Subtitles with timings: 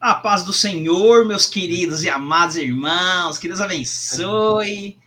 [0.00, 4.98] A paz do Senhor, meus queridos e amados irmãos, que Deus abençoe.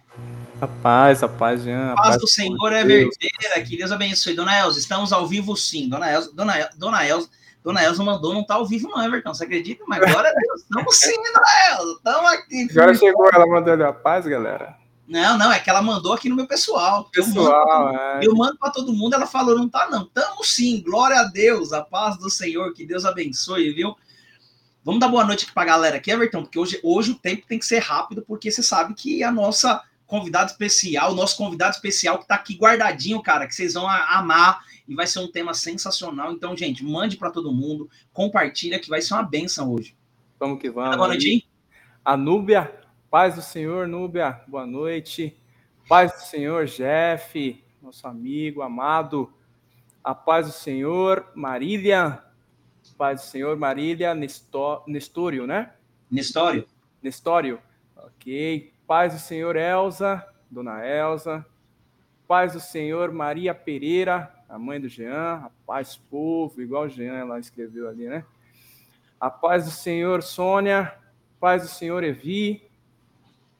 [0.61, 1.93] A paz, a paz, Jean.
[1.93, 4.35] A paz, paz do Senhor é verdadeira, que Deus abençoe.
[4.35, 5.89] Dona Elza, estamos ao vivo sim.
[5.89, 7.27] Dona Elza, Dona, El, Dona Elza,
[7.63, 9.83] Dona Elza mandou, não tá ao vivo não, Everton, você acredita?
[9.87, 12.67] Mas agora estamos sim, Dona Elza, estamos aqui.
[12.69, 14.75] Agora chegou, ela mandou a paz, galera.
[15.07, 17.09] Não, não, é que ela mandou aqui no meu pessoal.
[17.11, 18.57] Pessoal, eu mando, é.
[18.59, 20.05] para todo mundo, ela falou, não tá não.
[20.05, 23.95] Tamo sim, glória a Deus, a paz do Senhor, que Deus abençoe, viu?
[24.83, 27.57] Vamos dar boa noite aqui pra galera aqui, Everton, porque hoje, hoje o tempo tem
[27.57, 32.19] que ser rápido, porque você sabe que a nossa convidada especial, o nosso convidado especial
[32.19, 36.33] que tá aqui guardadinho, cara, que vocês vão amar e vai ser um tema sensacional.
[36.33, 39.95] Então, gente, mande para todo mundo, compartilha que vai ser uma benção hoje.
[40.37, 40.97] Vamos que vamos.
[40.97, 41.47] Boa noite.
[42.03, 42.73] A Núbia,
[43.09, 45.37] paz do Senhor, Núbia, boa noite.
[45.87, 49.33] Paz do Senhor, Jeff, nosso amigo amado.
[50.03, 52.22] A paz do Senhor, Marília,
[53.03, 55.73] Paz do Senhor, Marília Nestório, né?
[56.09, 56.65] Nestório.
[57.01, 57.61] Nestório.
[57.97, 58.71] Ok.
[58.87, 61.45] Paz do Senhor, Elza, Dona Elza.
[62.25, 65.43] Paz do Senhor, Maria Pereira, a mãe do Jean.
[65.43, 68.23] A paz, povo, igual o Jean ela escreveu ali, né?
[69.19, 70.97] A paz do Senhor, Sônia.
[71.41, 72.63] Paz do Senhor, Evi.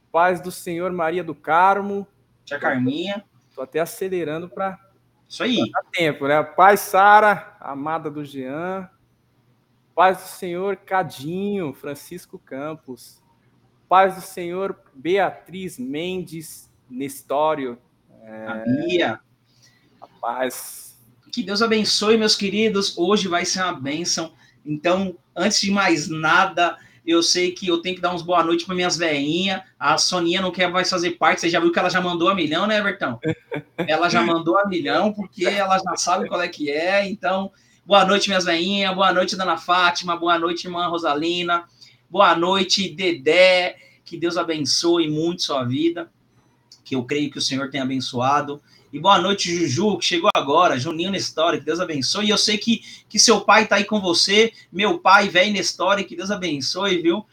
[0.10, 2.08] Paz do Senhor, Maria do Carmo.
[2.46, 3.26] Tia Carminha.
[3.50, 4.80] Estou até acelerando para.
[5.28, 5.70] Isso aí.
[5.70, 6.42] Dá tempo, né?
[6.42, 8.90] Paz, Sara, amada do Jean.
[9.96, 13.22] Paz do Senhor Cadinho, Francisco Campos.
[13.88, 17.78] Paz do Senhor Beatriz Mendes Nestório.
[18.24, 18.48] É...
[18.48, 19.20] A Bia.
[20.02, 21.00] A paz.
[21.32, 22.98] Que Deus abençoe, meus queridos.
[22.98, 24.34] Hoje vai ser uma bênção.
[24.66, 26.76] Então, antes de mais nada,
[27.06, 29.62] eu sei que eu tenho que dar uns boa noite para minhas veinhas.
[29.78, 31.42] A Soninha não quer mais fazer parte.
[31.42, 33.20] Você já viu que ela já mandou a milhão, né, Everton?
[33.88, 37.08] ela já mandou a milhão, porque ela já sabe qual é que é.
[37.08, 37.52] Então,
[37.86, 38.96] Boa noite, minhas veinhas.
[38.96, 40.16] Boa noite, Dona Fátima.
[40.16, 41.66] Boa noite, irmã Rosalina.
[42.10, 43.76] Boa noite, Dedé.
[44.06, 46.10] Que Deus abençoe muito sua vida.
[46.86, 48.62] Que eu creio que o Senhor tenha abençoado.
[48.94, 50.80] E boa noite, Juju, que chegou agora.
[50.80, 52.28] Juninho Nestório, que Deus abençoe.
[52.28, 54.54] E eu sei que, que seu pai está aí com você.
[54.72, 57.26] Meu pai, velho Nestório, que Deus abençoe, viu?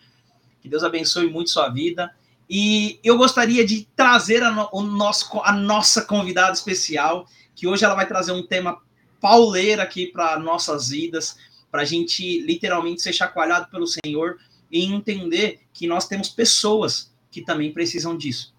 [0.60, 2.12] Que Deus abençoe muito sua vida.
[2.48, 7.24] E eu gostaria de trazer a, no, o nosso, a nossa convidada especial,
[7.54, 8.82] que hoje ela vai trazer um tema
[9.20, 11.36] pauleira aqui para nossas vidas,
[11.70, 14.38] para a gente literalmente ser chacoalhado pelo Senhor
[14.70, 18.54] e entender que nós temos pessoas que também precisam disso.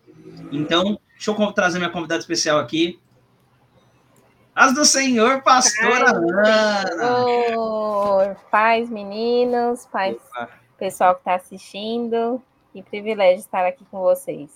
[0.52, 3.00] Então, deixa eu trazer minha convidada especial aqui.
[4.54, 6.86] As do Senhor, pastora Ana.
[8.52, 10.18] Paz, meninos, paz,
[10.78, 12.42] pessoal que está assistindo.
[12.74, 14.50] Que privilégio estar aqui com vocês.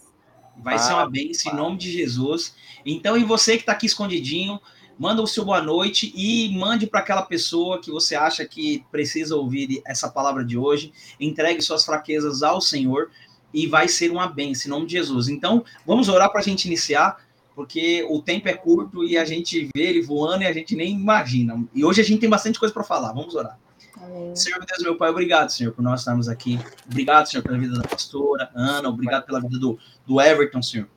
[0.58, 2.56] Vai ah, ser uma bênção em nome de Jesus.
[2.86, 4.60] Então, e você que está aqui escondidinho,
[4.98, 9.36] manda o seu boa noite e mande para aquela pessoa que você acha que precisa
[9.36, 10.94] ouvir essa palavra de hoje.
[11.20, 13.10] Entregue suas fraquezas ao Senhor
[13.54, 15.28] e vai ser uma bênção, em nome de Jesus.
[15.28, 17.18] Então, vamos orar para a gente iniciar,
[17.54, 20.94] porque o tempo é curto e a gente vê ele voando e a gente nem
[20.94, 21.64] imagina.
[21.74, 23.14] E hoje a gente tem bastante coisa para falar.
[23.14, 23.58] Vamos orar.
[23.98, 24.36] Amém.
[24.36, 26.60] Senhor Deus, meu Pai, obrigado, Senhor, por nós estarmos aqui.
[26.86, 28.90] Obrigado, Senhor, pela vida da pastora Ana.
[28.90, 30.88] Obrigado pela vida do, do Everton, Senhor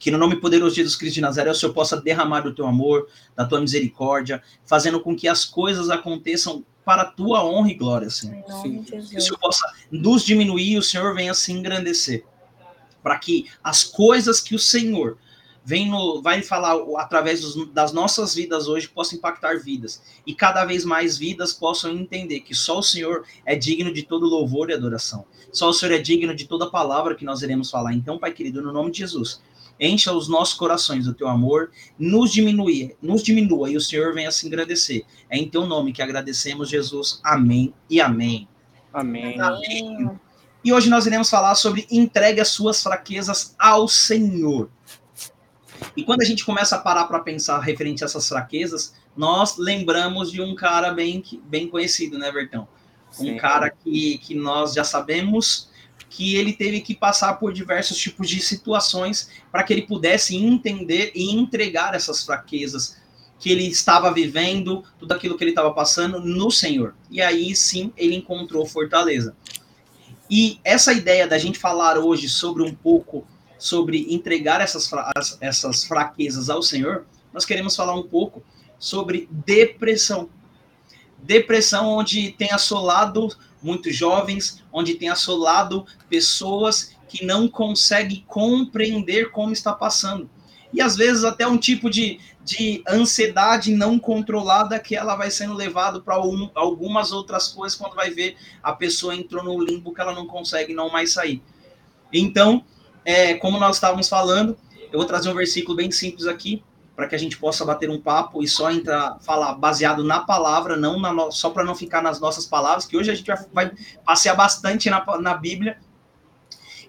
[0.00, 2.66] que no nome poderoso de Jesus Cristo de Nazaré o Senhor possa derramar do teu
[2.66, 3.06] amor,
[3.36, 8.08] da tua misericórdia, fazendo com que as coisas aconteçam para a tua honra e glória,
[8.08, 8.42] Senhor.
[8.62, 8.82] Sim.
[8.82, 12.24] Que o Senhor possa nos diminuir e o Senhor venha se engrandecer.
[13.02, 15.18] Para que as coisas que o Senhor
[15.62, 20.02] vem no, vai falar através dos, das nossas vidas hoje possam impactar vidas.
[20.26, 24.26] E cada vez mais vidas possam entender que só o Senhor é digno de todo
[24.26, 25.26] louvor e adoração.
[25.52, 27.92] Só o Senhor é digno de toda palavra que nós iremos falar.
[27.92, 29.42] Então, Pai querido, no nome de Jesus,
[29.80, 34.30] encha os nossos corações do teu amor, nos diminui, nos diminua e o Senhor venha
[34.30, 35.04] se engrandecer.
[35.30, 37.20] É em teu nome que agradecemos, Jesus.
[37.24, 38.46] Amém e amém.
[38.92, 39.40] Amém.
[39.40, 40.10] amém.
[40.62, 44.68] E hoje nós iremos falar sobre entregue as suas fraquezas ao Senhor.
[45.96, 50.30] E quando a gente começa a parar para pensar referente a essas fraquezas, nós lembramos
[50.30, 52.68] de um cara bem, bem conhecido, né, Vertão?
[53.18, 53.36] Um Sim.
[53.38, 55.69] cara que, que nós já sabemos
[56.10, 61.12] que ele teve que passar por diversos tipos de situações para que ele pudesse entender
[61.14, 62.98] e entregar essas fraquezas
[63.38, 66.94] que ele estava vivendo, tudo aquilo que ele estava passando no Senhor.
[67.08, 69.34] E aí sim ele encontrou fortaleza.
[70.28, 73.26] E essa ideia da gente falar hoje sobre um pouco
[73.56, 78.42] sobre entregar essas, fra essas fraquezas ao Senhor, nós queremos falar um pouco
[78.78, 80.30] sobre depressão.
[81.22, 83.28] Depressão onde tem assolado
[83.62, 90.30] muitos jovens, onde tem assolado pessoas que não conseguem compreender como está passando.
[90.72, 95.54] E às vezes até um tipo de, de ansiedade não controlada que ela vai sendo
[95.54, 100.00] levada para um, algumas outras coisas quando vai ver a pessoa entrou no limbo que
[100.00, 101.42] ela não consegue não mais sair.
[102.12, 102.64] Então,
[103.04, 104.56] é, como nós estávamos falando,
[104.92, 106.62] eu vou trazer um versículo bem simples aqui
[106.94, 110.76] para que a gente possa bater um papo e só entrar, falar baseado na palavra,
[110.76, 113.72] não na, só para não ficar nas nossas palavras, que hoje a gente vai, vai
[114.04, 115.78] passear bastante na, na Bíblia,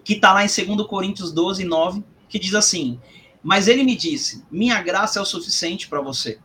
[0.04, 3.00] que está lá em 2 Coríntios 12, 9, que diz assim:
[3.44, 6.40] Mas ele me disse: Minha graça é o suficiente para você,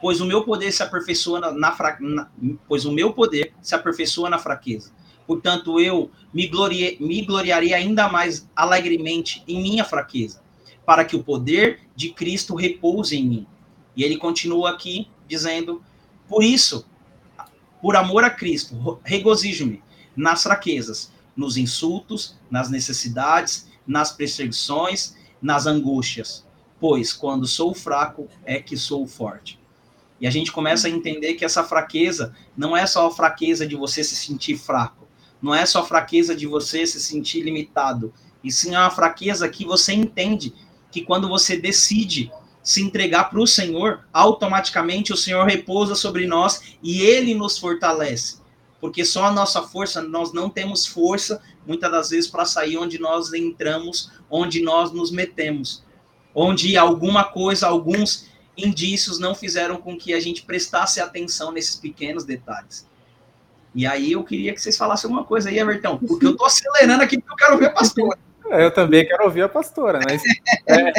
[0.00, 2.30] pois o meu poder se aperfeiçoa na, na, na,
[2.66, 4.92] pois o meu poder se aperfeiçoa na fraqueza.
[5.26, 10.40] Portanto, eu me, glorie, me gloriarei ainda mais alegremente em minha fraqueza,
[10.88, 13.46] para que o poder de Cristo repouse em mim.
[13.94, 15.82] E ele continua aqui dizendo:
[16.26, 16.86] Por isso,
[17.82, 19.82] por amor a Cristo, regozijo-me
[20.16, 26.46] nas fraquezas, nos insultos, nas necessidades, nas perseguições, nas angústias,
[26.80, 29.60] pois quando sou fraco é que sou forte.
[30.18, 33.76] E a gente começa a entender que essa fraqueza não é só a fraqueza de
[33.76, 35.06] você se sentir fraco,
[35.42, 38.10] não é só fraqueza de você se sentir limitado,
[38.42, 40.54] e sim é uma fraqueza que você entende
[40.90, 42.30] que quando você decide
[42.62, 48.38] se entregar para o Senhor, automaticamente o Senhor repousa sobre nós e ele nos fortalece.
[48.80, 52.98] Porque só a nossa força, nós não temos força, muitas das vezes, para sair onde
[52.98, 55.82] nós entramos, onde nós nos metemos.
[56.34, 62.24] Onde alguma coisa, alguns indícios não fizeram com que a gente prestasse atenção nesses pequenos
[62.24, 62.86] detalhes.
[63.74, 67.02] E aí eu queria que vocês falassem alguma coisa aí, Everton, porque eu tô acelerando
[67.02, 67.66] aqui porque eu quero ver.
[67.70, 68.18] É,
[68.50, 70.22] eu também quero ouvir a pastora, mas
[70.66, 70.92] é,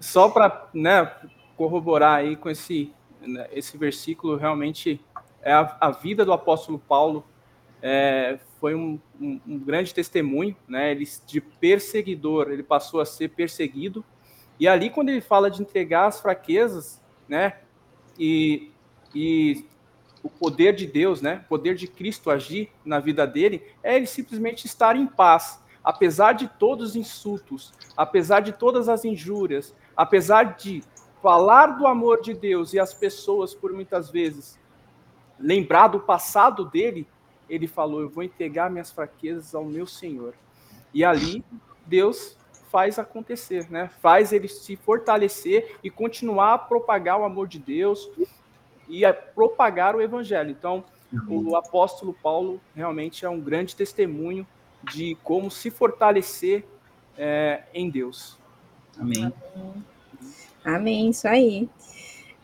[0.00, 1.10] só para né,
[1.56, 5.00] corroborar aí com esse, né, esse versículo, realmente
[5.42, 7.24] é a, a, vida do apóstolo Paulo
[7.80, 10.90] é, foi um, um, um, grande testemunho, né?
[10.90, 14.04] Ele de perseguidor, ele passou a ser perseguido.
[14.58, 17.58] E ali, quando ele fala de entregar as fraquezas, né?
[18.18, 18.72] E,
[19.14, 19.64] e
[20.22, 21.42] o poder de Deus, né?
[21.44, 26.32] O poder de Cristo agir na vida dele, é ele simplesmente estar em paz, apesar
[26.32, 30.82] de todos os insultos, apesar de todas as injúrias, apesar de
[31.22, 34.58] falar do amor de Deus e as pessoas por muitas vezes
[35.38, 37.06] lembrar do passado dele,
[37.48, 40.34] ele falou: "Eu vou entregar minhas fraquezas ao meu Senhor".
[40.92, 41.44] E ali
[41.86, 42.36] Deus
[42.68, 43.88] faz acontecer, né?
[44.02, 48.10] Faz ele se fortalecer e continuar a propagar o amor de Deus,
[48.88, 50.50] e a propagar o evangelho.
[50.50, 50.84] Então,
[51.28, 54.46] o apóstolo Paulo realmente é um grande testemunho
[54.92, 56.64] de como se fortalecer
[57.16, 58.38] é, em Deus.
[58.98, 59.32] Amém.
[60.64, 61.68] Amém, isso aí.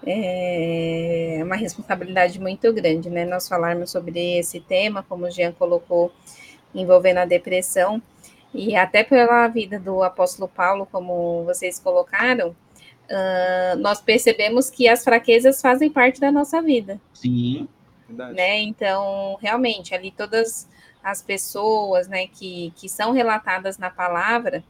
[0.04, 3.24] É uma responsabilidade muito grande, né?
[3.24, 6.12] Nós falarmos sobre esse tema, como o Jean colocou,
[6.74, 8.02] envolvendo a depressão,
[8.54, 15.04] e até pela vida do apóstolo Paulo, como vocês colocaram, uh, nós percebemos que as
[15.04, 17.00] fraquezas fazem parte da nossa vida.
[17.14, 17.68] Sim.
[18.08, 18.60] Né?
[18.60, 20.68] Então, realmente, ali todas
[21.02, 24.62] as pessoas né, que, que são relatadas na palavra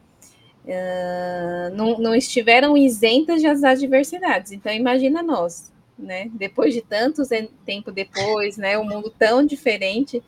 [0.65, 4.53] uh, não, não estiveram isentas das adversidades.
[4.53, 6.31] Então, imagina nós, né?
[6.33, 7.23] Depois de tanto
[7.65, 8.79] tempo depois, né?
[8.79, 10.23] O mundo tão diferente.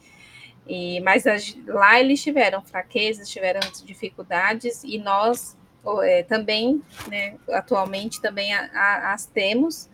[0.66, 5.56] E, mas as, lá eles tiveram fraquezas, tiveram dificuldades, e nós
[6.02, 9.90] é, também, né, atualmente também a, a, as temos,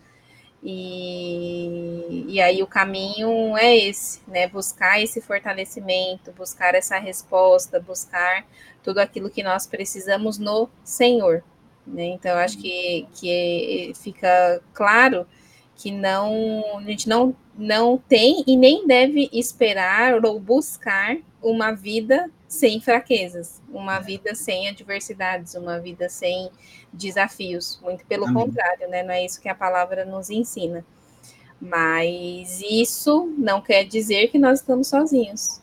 [0.62, 4.46] e, e aí o caminho é esse, né?
[4.46, 8.46] Buscar esse fortalecimento, buscar essa resposta, buscar
[8.82, 11.42] tudo aquilo que nós precisamos no Senhor.
[11.86, 12.04] Né?
[12.06, 15.26] Então, acho que, que fica claro
[15.76, 22.30] que não a gente não, não tem e nem deve esperar ou buscar uma vida
[22.50, 26.50] sem fraquezas, uma vida sem adversidades, uma vida sem
[26.92, 27.78] desafios.
[27.80, 28.42] Muito pelo Amém.
[28.42, 29.04] contrário, né?
[29.04, 30.84] Não é isso que a palavra nos ensina.
[31.60, 35.60] Mas isso não quer dizer que nós estamos sozinhos.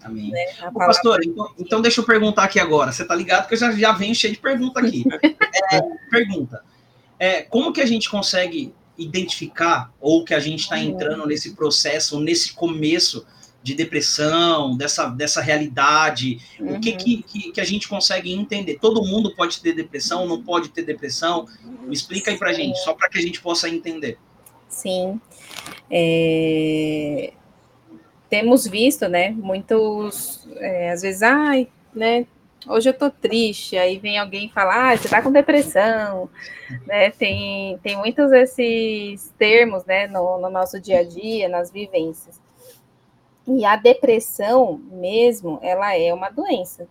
[0.00, 0.30] Amém.
[0.30, 0.46] Né?
[0.72, 2.92] Ô, pastor, então, então, deixa eu perguntar aqui agora.
[2.92, 5.04] Você tá ligado que eu já, já venho cheio de pergunta aqui.
[5.72, 6.62] é, pergunta.
[7.18, 12.20] É, como que a gente consegue identificar ou que a gente está entrando nesse processo,
[12.20, 13.26] nesse começo
[13.62, 16.76] de depressão, dessa, dessa realidade, uhum.
[16.76, 18.78] o que, que, que, a gente consegue entender?
[18.80, 21.46] Todo mundo pode ter depressão, não pode ter depressão?
[21.82, 24.18] Me explica aí para gente, só para que a gente possa entender.
[24.68, 25.20] Sim.
[25.90, 27.32] É...
[28.30, 32.26] Temos visto, né, muitos, é, às vezes, ai, né,
[32.66, 36.28] hoje eu tô triste, aí vem alguém falar, ah, você tá com depressão,
[36.86, 37.10] né?
[37.10, 42.38] Tem, tem muitos esses termos, né, no, no nosso dia a dia, nas vivências.
[43.48, 46.86] E a depressão mesmo, ela é uma doença,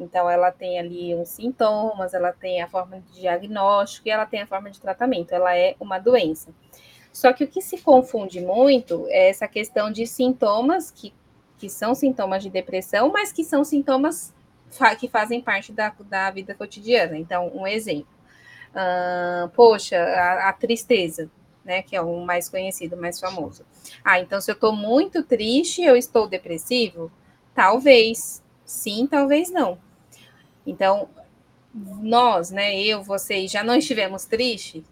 [0.00, 4.40] Então, ela tem ali os sintomas, ela tem a forma de diagnóstico e ela tem
[4.40, 5.32] a forma de tratamento.
[5.32, 6.50] Ela é uma doença.
[7.12, 11.12] Só que o que se confunde muito é essa questão de sintomas, que,
[11.58, 14.34] que são sintomas de depressão, mas que são sintomas
[14.70, 17.16] fa que fazem parte da, da vida cotidiana.
[17.16, 18.08] Então, um exemplo.
[18.70, 21.30] Uh, poxa, a, a, tristeza,
[21.64, 21.82] né?
[21.82, 23.64] Que é o mais conhecido, mais famoso.
[24.04, 27.10] Ah, então se eu estou muito triste, eu estou depressivo?
[27.54, 28.42] Talvez.
[28.64, 29.78] Sim, talvez não.
[30.66, 31.08] Então,
[31.74, 34.84] nós, né, eu, vocês, já não estivemos tristes?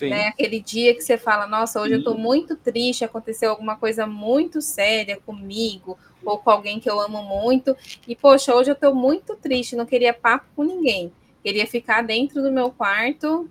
[0.00, 0.28] Né?
[0.28, 1.94] Aquele dia que você fala, nossa, hoje Sim.
[1.94, 7.00] eu estou muito triste, aconteceu alguma coisa muito séria comigo, ou com alguém que eu
[7.00, 7.76] amo muito,
[8.06, 12.42] e poxa, hoje eu estou muito triste, não queria papo com ninguém, queria ficar dentro
[12.42, 13.50] do meu quarto,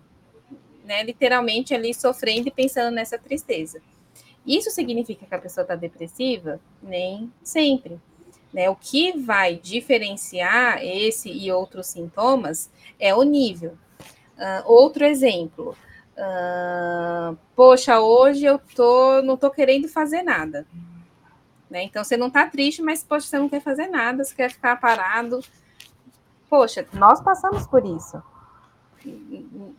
[0.89, 3.79] né, literalmente ali sofrendo e pensando nessa tristeza.
[4.43, 6.60] Isso significa que a pessoa está depressiva?
[6.81, 8.01] Nem sempre.
[8.51, 8.67] Né?
[8.72, 13.77] O que vai diferenciar esse e outros sintomas é o nível.
[14.36, 15.77] Uh, outro exemplo.
[16.17, 20.65] Uh, poxa, hoje eu tô, não estou querendo fazer nada.
[21.69, 21.84] Né?
[21.84, 24.79] Então você não está triste, mas poxa, você não quer fazer nada, você quer ficar
[24.79, 25.39] parado.
[26.50, 28.19] Poxa, nós passamos por isso.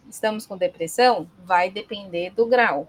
[0.08, 1.28] Estamos com depressão?
[1.44, 2.88] Vai depender do grau.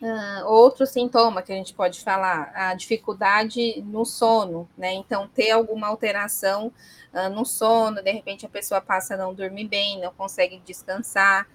[0.00, 4.94] Uh, outro sintoma que a gente pode falar, a dificuldade no sono, né?
[4.94, 6.72] Então, ter alguma alteração
[7.12, 11.48] uh, no sono, de repente a pessoa passa a não dormir bem, não consegue descansar.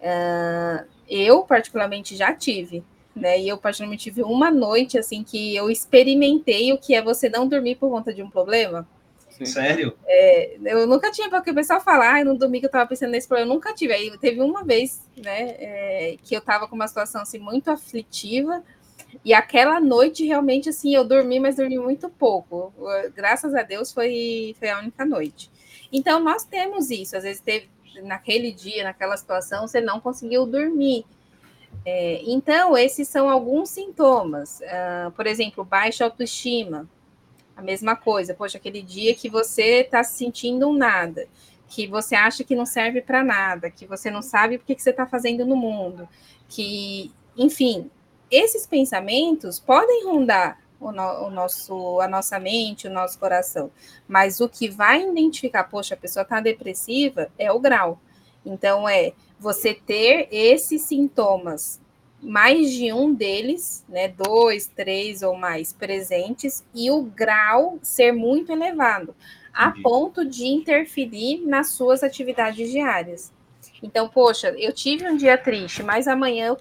[0.00, 2.84] Uh, eu, particularmente, já tive,
[3.16, 3.40] né?
[3.40, 7.48] E eu, particularmente, tive uma noite, assim, que eu experimentei o que é você não
[7.48, 8.86] dormir por conta de um problema.
[9.46, 9.96] Sério?
[10.06, 13.28] É, eu nunca tinha, porque o pessoal fala, ah, no domingo eu estava pensando nesse
[13.28, 13.92] problema, eu nunca tive.
[13.92, 18.62] Aí teve uma vez, né, é, que eu estava com uma situação assim muito aflitiva,
[19.24, 22.72] e aquela noite realmente assim, eu dormi, mas dormi muito pouco.
[23.14, 25.50] Graças a Deus foi, foi a única noite.
[25.92, 27.68] Então nós temos isso, às vezes teve
[28.02, 31.04] naquele dia, naquela situação, você não conseguiu dormir.
[31.84, 34.60] É, então, esses são alguns sintomas.
[34.60, 36.88] Uh, por exemplo, baixa autoestima,
[37.58, 41.26] a mesma coisa, poxa, aquele dia que você está se sentindo um nada,
[41.66, 44.90] que você acha que não serve para nada, que você não sabe o que, você
[44.90, 46.08] está fazendo no mundo,
[46.48, 47.90] que, enfim,
[48.30, 53.72] esses pensamentos podem rondar o, no, o, nosso, a nossa mente, o nosso coração,
[54.06, 58.00] mas o que vai identificar, poxa, a pessoa está depressiva, é o grau.
[58.46, 61.80] Então, é você ter esses sintomas
[62.20, 68.52] mais de um deles, né, dois, três ou mais presentes, e o grau ser muito
[68.52, 69.14] elevado,
[69.52, 69.82] a Entendi.
[69.82, 73.32] ponto de interferir nas suas atividades diárias.
[73.82, 76.56] Então, poxa, eu tive um dia triste, mas amanhã,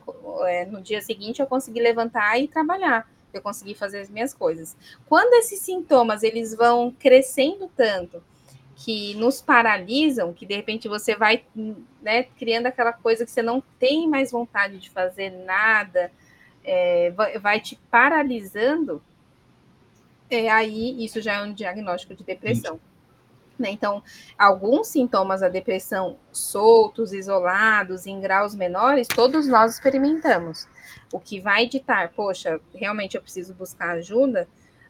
[0.46, 4.76] é, no dia seguinte, eu consegui levantar e trabalhar, eu consegui fazer as minhas coisas.
[5.08, 8.22] Quando esses sintomas eles vão crescendo tanto,
[8.78, 11.44] que nos paralisam, que de repente você vai
[12.00, 16.12] né, criando aquela coisa que você não tem mais vontade de fazer nada,
[16.64, 19.02] é, vai te paralisando,
[20.30, 22.80] é, aí isso já é um diagnóstico de depressão.
[23.58, 23.72] Né?
[23.72, 24.04] Então,
[24.38, 30.68] alguns sintomas da depressão soltos, isolados, em graus menores, todos nós experimentamos.
[31.12, 34.48] O que vai ditar, poxa, realmente eu preciso buscar ajuda,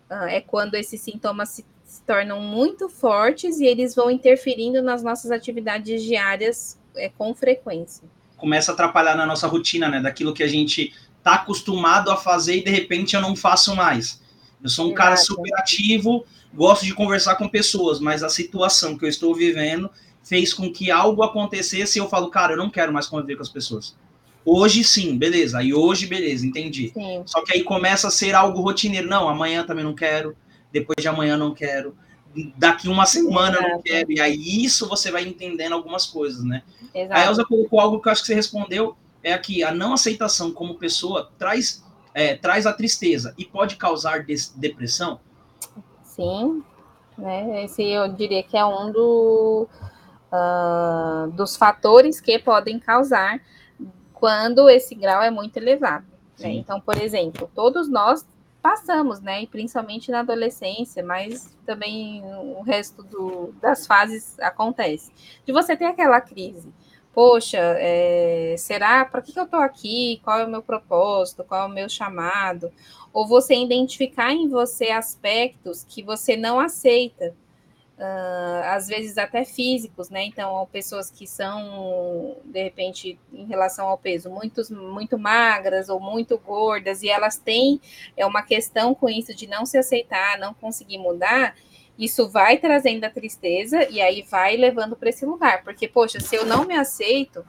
[0.09, 5.01] uh, é quando esses sintomas se se tornam muito fortes e eles vão interferindo nas
[5.01, 8.03] nossas atividades diárias é, com frequência.
[8.35, 10.01] Começa a atrapalhar na nossa rotina, né?
[10.01, 14.21] Daquilo que a gente está acostumado a fazer e de repente eu não faço mais.
[14.61, 15.01] Eu sou um Exato.
[15.01, 19.89] cara super ativo, gosto de conversar com pessoas, mas a situação que eu estou vivendo
[20.21, 23.43] fez com que algo acontecesse e eu falo, cara, eu não quero mais conviver com
[23.43, 23.95] as pessoas.
[24.43, 25.59] Hoje sim, beleza.
[25.59, 26.91] Aí hoje, beleza, entendi.
[26.93, 27.23] Sim.
[27.25, 29.07] Só que aí começa a ser algo rotineiro.
[29.07, 30.35] Não, amanhã também não quero
[30.71, 31.97] depois de amanhã não quero,
[32.55, 33.69] daqui uma semana Exato.
[33.69, 36.63] não quero, e aí isso você vai entendendo algumas coisas, né?
[36.93, 37.19] Exato.
[37.19, 40.51] A Elza colocou algo que eu acho que você respondeu, é aqui, a não aceitação
[40.51, 41.83] como pessoa traz,
[42.13, 45.19] é, traz a tristeza e pode causar depressão?
[46.03, 46.63] Sim,
[47.17, 47.63] né?
[47.63, 49.67] Esse eu diria que é um do,
[50.31, 53.41] uh, dos fatores que podem causar
[54.13, 56.05] quando esse grau é muito elevado.
[56.39, 56.53] Né?
[56.53, 58.25] Então, por exemplo, todos nós
[58.61, 59.43] passamos, né?
[59.43, 65.11] E principalmente na adolescência, mas também o resto do, das fases acontece.
[65.45, 66.73] De você ter aquela crise.
[67.13, 70.21] Poxa, é, será para que, que eu estou aqui?
[70.23, 71.43] Qual é o meu propósito?
[71.43, 72.71] Qual é o meu chamado?
[73.11, 77.33] Ou você identificar em você aspectos que você não aceita
[77.97, 80.23] uh, às vezes até físicos, né?
[80.25, 86.37] Então, pessoas que são, de repente, em relação ao peso, muito, muito magras ou muito
[86.37, 87.81] gordas, e elas têm
[88.15, 91.55] é uma questão com isso de não se aceitar, não conseguir mudar.
[91.97, 95.63] isso vai trazendo a tristeza e aí vai levando para esse lugar.
[95.63, 97.43] Porque, poxa, se eu não me aceito,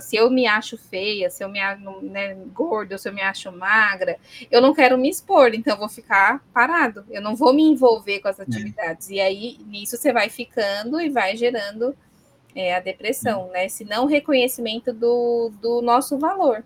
[0.00, 3.52] se eu me acho feia, se eu me acho né, gorda, se eu me acho
[3.52, 4.16] magra,
[4.50, 8.20] eu não quero me expor, então eu vou ficar parado, eu não vou me envolver
[8.20, 8.42] com as é.
[8.42, 9.10] atividades.
[9.10, 11.94] E aí, nisso, você vai ficando e vai gerando
[12.54, 13.66] é, a depressão, né?
[13.66, 16.64] Esse não reconhecimento do, do nosso valor.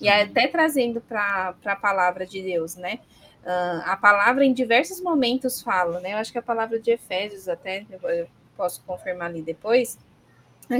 [0.00, 2.98] E até trazendo para a palavra de Deus, né?
[3.42, 6.12] Uh, a palavra em diversos momentos fala, né?
[6.12, 9.98] Eu acho que a palavra de Efésios, até eu posso confirmar ali depois,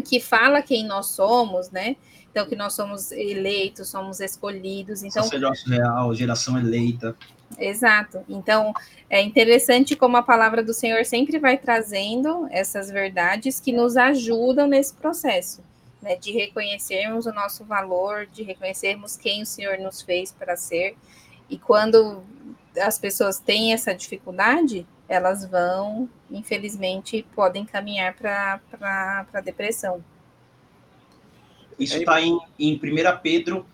[0.05, 1.97] que fala quem nós somos, né?
[2.31, 5.03] Então, que nós somos eleitos, somos escolhidos.
[5.03, 7.15] Então, Sacerdócio real, geração eleita.
[7.59, 8.25] Exato.
[8.27, 8.73] Então,
[9.11, 14.67] é interessante como a palavra do Senhor sempre vai trazendo essas verdades que nos ajudam
[14.67, 15.63] nesse processo,
[16.01, 16.17] né?
[16.17, 20.97] De reconhecermos o nosso valor, de reconhecermos quem o Senhor nos fez para ser.
[21.51, 22.23] E quando
[22.81, 30.03] as pessoas têm essa dificuldade, elas vão, infelizmente, podem caminhar para a depressão.
[31.79, 32.79] Isso está em, em 1
[33.23, 33.67] Pedro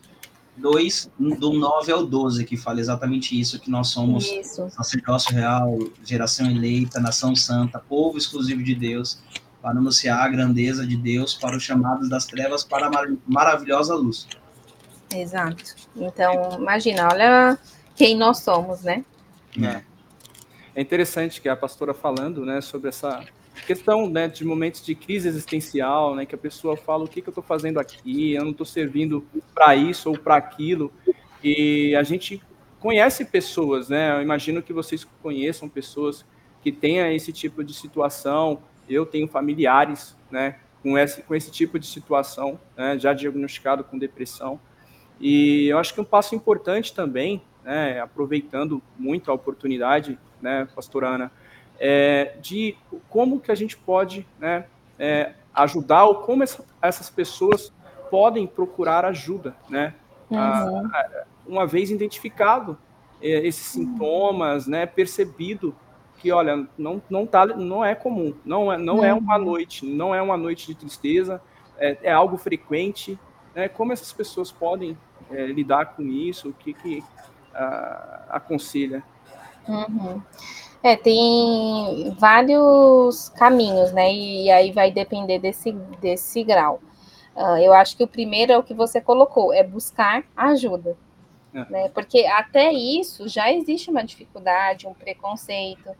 [0.56, 4.68] 2, do 9 ao 12, que fala exatamente isso, que nós somos isso.
[4.70, 9.20] sacerdócio real, geração eleita, nação santa, povo exclusivo de Deus,
[9.62, 13.94] para anunciar a grandeza de Deus para os chamados das trevas para a mar maravilhosa
[13.94, 14.26] luz.
[15.14, 15.76] Exato.
[15.96, 17.58] Então, imagina, olha
[17.94, 19.04] quem nós somos, né?
[19.62, 19.97] É
[20.78, 23.26] é interessante que a pastora falando, né, sobre essa
[23.66, 27.28] questão, né, de momentos de crise existencial, né, que a pessoa fala o que, que
[27.28, 30.92] eu estou fazendo aqui, eu não estou servindo para isso ou para aquilo,
[31.42, 32.40] e a gente
[32.78, 36.24] conhece pessoas, né, eu imagino que vocês conheçam pessoas
[36.62, 41.76] que tenham esse tipo de situação, eu tenho familiares, né, com esse, com esse tipo
[41.76, 44.60] de situação, né, já diagnosticado com depressão,
[45.20, 51.08] e eu acho que um passo importante também, né, aproveitando muito a oportunidade, né, pastora
[51.08, 51.32] Ana,
[51.78, 52.76] é, de
[53.08, 54.64] como que a gente pode né,
[54.98, 57.72] é, ajudar ou como essa, essas pessoas
[58.10, 59.94] podem procurar ajuda, né?
[60.30, 60.38] Uhum.
[60.38, 62.76] A, a, uma vez identificado
[63.20, 65.74] é, esses sintomas, né, percebido
[66.18, 69.44] que, olha, não, não, tá, não é comum, não é, não é uma uhum.
[69.44, 71.40] noite, não é uma noite de tristeza,
[71.78, 73.18] é, é algo frequente,
[73.54, 73.68] né?
[73.68, 74.98] Como essas pessoas podem
[75.30, 77.04] é, lidar com isso, o que, que
[77.54, 79.02] a, aconselha?
[79.68, 80.22] Uhum.
[80.82, 84.12] É, tem vários caminhos, né?
[84.12, 86.80] E aí vai depender desse, desse grau.
[87.36, 90.96] Uh, eu acho que o primeiro é o que você colocou, é buscar ajuda.
[91.54, 91.64] É.
[91.70, 91.88] Né?
[91.90, 95.90] Porque até isso já existe uma dificuldade, um preconceito.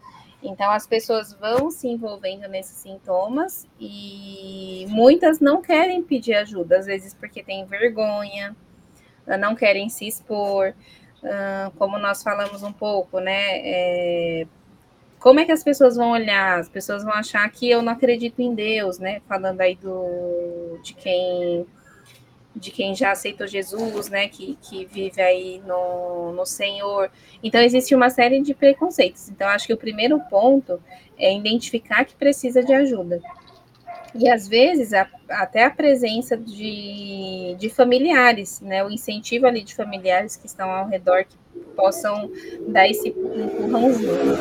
[0.43, 6.87] Então as pessoas vão se envolvendo nesses sintomas e muitas não querem pedir ajuda, às
[6.87, 8.55] vezes porque têm vergonha,
[9.39, 10.75] não querem se expor
[11.77, 13.61] como nós falamos um pouco, né?
[13.65, 14.47] É,
[15.19, 16.61] como é que as pessoas vão olhar?
[16.61, 19.21] As pessoas vão achar que eu não acredito em Deus, né?
[19.29, 21.67] Falando aí do, de quem
[22.55, 24.29] de quem já aceitou Jesus, né?
[24.29, 27.11] Que, que vive aí no, no Senhor.
[27.43, 29.29] Então, existe uma série de preconceitos.
[29.29, 30.81] Então, acho que o primeiro ponto
[31.17, 33.21] é identificar que precisa de ajuda.
[34.15, 38.85] E às vezes a, até a presença de, de familiares, né?
[38.85, 41.37] O incentivo ali de familiares que estão ao redor que
[41.77, 42.31] possam
[42.69, 44.35] dar esse empurrãozinho.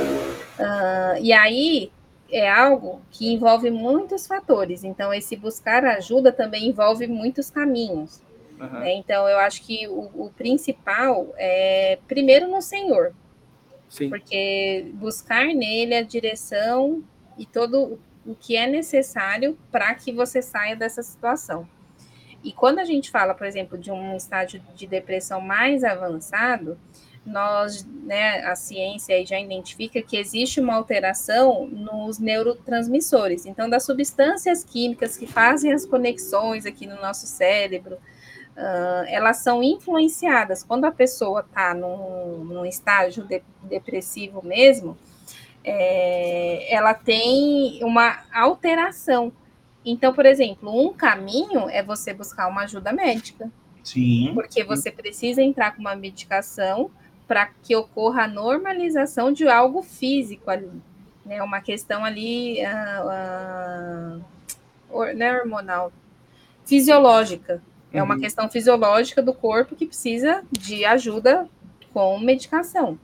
[0.59, 1.91] Uh, e aí
[2.31, 4.83] é algo que envolve muitos fatores.
[4.83, 8.21] Então, esse buscar ajuda também envolve muitos caminhos.
[8.59, 8.79] Uhum.
[8.79, 8.95] Né?
[8.95, 13.13] Então, eu acho que o, o, principal é primeiro no Senhor.
[13.87, 14.09] Sim.
[14.09, 17.03] Porque buscar nele a direção
[17.37, 21.67] e todo o que é necessário para que você saia dessa situação.
[22.43, 26.77] E quando a gente fala, por exemplo, de um estágio de depressão mais avançado,
[27.25, 33.45] nós, né, a ciência já identifica que existe uma alteração nos neurotransmissores.
[33.45, 39.61] Então, das substâncias químicas que fazem as conexões aqui no nosso cérebro, uh, elas são
[39.61, 40.63] influenciadas.
[40.63, 44.97] Quando a pessoa está num, num, estágio de, depressivo mesmo,
[45.69, 49.33] é, ela tem uma alteração.
[49.85, 53.51] Então, por exemplo, um caminho é você buscar uma ajuda médica.
[53.83, 54.31] Sim.
[54.33, 56.89] Porque você precisa entrar com uma medicação
[57.27, 60.71] para que ocorra a normalização de algo físico ali.
[61.25, 61.43] Né?
[61.43, 64.23] Uma questão ali uh,
[64.89, 65.91] uh, né, hormonal,
[66.65, 67.61] fisiológica.
[67.91, 68.21] É uma uhum.
[68.21, 71.49] questão fisiológica do corpo que precisa de ajuda
[71.93, 72.97] com medicação.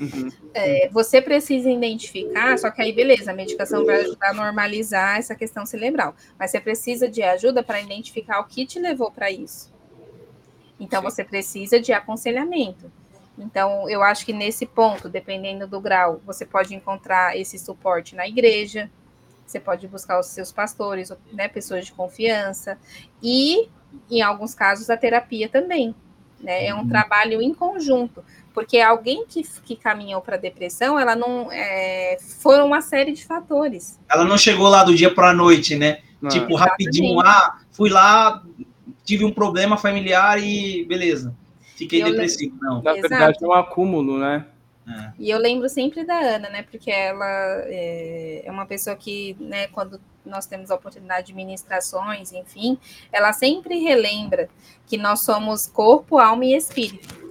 [0.00, 0.30] Uhum.
[0.54, 5.34] É, você precisa identificar, só que aí, beleza, a medicação vai ajudar a normalizar essa
[5.34, 9.72] questão cerebral, mas você precisa de ajuda para identificar o que te levou para isso.
[10.80, 11.10] Então, Sim.
[11.10, 12.90] você precisa de aconselhamento.
[13.38, 18.26] Então, eu acho que nesse ponto, dependendo do grau, você pode encontrar esse suporte na
[18.26, 18.90] igreja,
[19.46, 22.78] você pode buscar os seus pastores, né, pessoas de confiança,
[23.22, 23.68] e,
[24.10, 25.94] em alguns casos, a terapia também.
[26.40, 26.66] Né?
[26.66, 26.88] É um uhum.
[26.88, 31.50] trabalho em conjunto, porque alguém que, que caminhou para depressão, ela não.
[31.50, 33.98] É, foram uma série de fatores.
[34.10, 36.00] Ela não chegou lá do dia para a noite, né?
[36.20, 36.30] Não.
[36.30, 38.42] Tipo, rapidinho, ah, fui lá,
[39.04, 41.34] tive um problema familiar e beleza,
[41.76, 42.56] fiquei eu depressivo.
[42.60, 42.82] Não.
[42.82, 44.46] Na verdade, é um acúmulo, né?
[44.86, 45.12] É.
[45.18, 46.62] E eu lembro sempre da Ana, né?
[46.62, 47.26] Porque ela
[47.66, 52.78] é, é, uma pessoa que, né, quando nós temos a oportunidade de ministrações, enfim,
[53.12, 54.48] ela sempre relembra
[54.86, 57.21] que nós somos corpo, alma e espírito.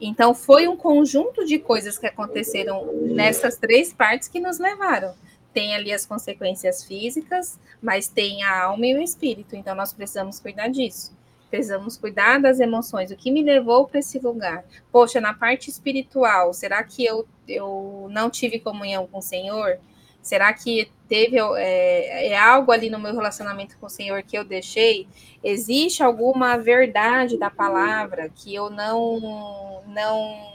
[0.00, 5.14] Então, foi um conjunto de coisas que aconteceram nessas três partes que nos levaram.
[5.52, 9.54] Tem ali as consequências físicas, mas tem a alma e o espírito.
[9.54, 11.12] Então, nós precisamos cuidar disso
[11.54, 13.12] precisamos cuidar das emoções.
[13.12, 14.64] O que me levou para esse lugar?
[14.90, 19.78] Poxa, na parte espiritual, será que eu, eu não tive comunhão com o Senhor?
[20.20, 24.44] Será que teve é, é, algo ali no meu relacionamento com o Senhor que eu
[24.44, 25.06] deixei?
[25.44, 30.52] Existe alguma verdade da palavra que eu não não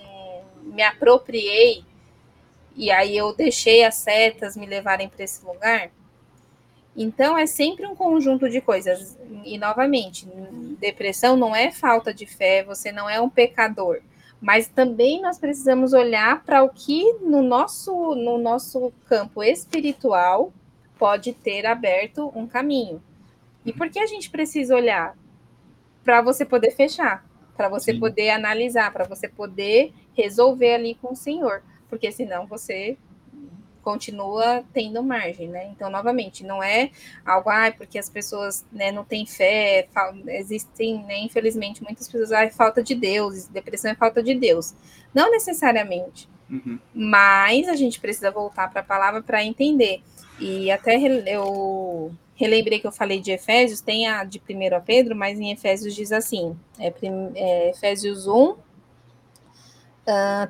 [0.63, 1.86] me apropriei
[2.76, 5.91] e aí eu deixei as setas me levarem para esse lugar?
[6.93, 9.17] Então, é sempre um conjunto de coisas.
[9.45, 10.28] E, novamente,
[10.78, 14.02] depressão não é falta de fé, você não é um pecador.
[14.41, 20.54] Mas também nós precisamos olhar para o que no nosso, no nosso campo espiritual
[20.97, 23.02] pode ter aberto um caminho.
[23.65, 25.15] E por que a gente precisa olhar?
[26.04, 27.25] Para você poder fechar,
[27.56, 27.99] para você Sim.
[27.99, 31.62] poder analisar, para você poder resolver ali com o Senhor.
[31.89, 32.97] Porque senão você
[33.84, 35.70] continua tendo margem, né?
[35.72, 36.92] Então, novamente, não é
[37.26, 39.88] algo, ah, porque as pessoas né, não têm fé,
[40.28, 44.74] existem, né, infelizmente, muitas pessoas, ah, é falta de Deus, depressão é falta de Deus.
[45.13, 46.80] Não necessariamente, uhum.
[46.94, 50.02] mas a gente precisa voltar para a palavra para entender.
[50.39, 50.96] E até
[51.28, 55.52] eu relembrei que eu falei de Efésios, tem a de 1 a Pedro, mas em
[55.52, 56.94] Efésios diz assim, é,
[57.36, 58.58] é Efésios 1, uh,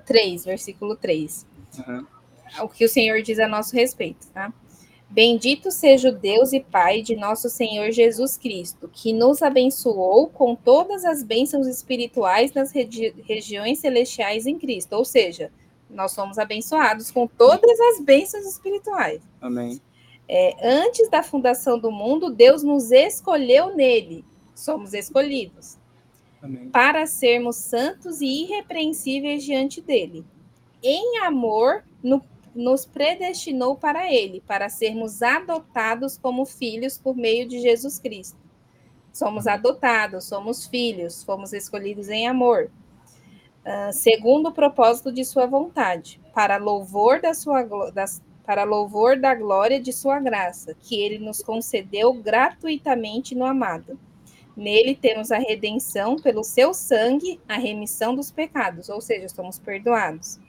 [0.06, 1.48] 3, versículo 3.
[1.88, 2.19] Uhum
[2.62, 4.54] o que o Senhor diz a nosso respeito, tá?
[5.10, 10.56] Bendito seja o Deus e Pai de nosso Senhor Jesus Cristo, que nos abençoou com
[10.56, 14.94] todas as bênçãos espirituais nas regi regiões celestiais em Cristo.
[14.94, 15.52] Ou seja,
[15.90, 19.20] nós somos abençoados com todas as bênçãos espirituais.
[19.42, 19.82] Amém.
[20.28, 24.24] É, antes da fundação do mundo, Deus nos escolheu nele.
[24.54, 25.76] Somos escolhidos.
[26.40, 26.70] Amém.
[26.70, 30.24] Para sermos santos e irrepreensíveis diante dele.
[30.84, 32.24] Em amor, no
[32.56, 38.38] nos predestinou para Ele, para sermos adotados como filhos por meio de Jesus Cristo.
[39.14, 42.70] Somos adotados, somos filhos, fomos escolhidos em amor,
[43.66, 49.34] uh, segundo o propósito de Sua vontade, para louvor da Sua das, para louvor da
[49.36, 54.00] glória de Sua graça, que Ele nos concedeu gratuitamente no amado.
[54.56, 60.40] Nele temos a redenção pelo Seu sangue, a remissão dos pecados, ou seja, somos perdoados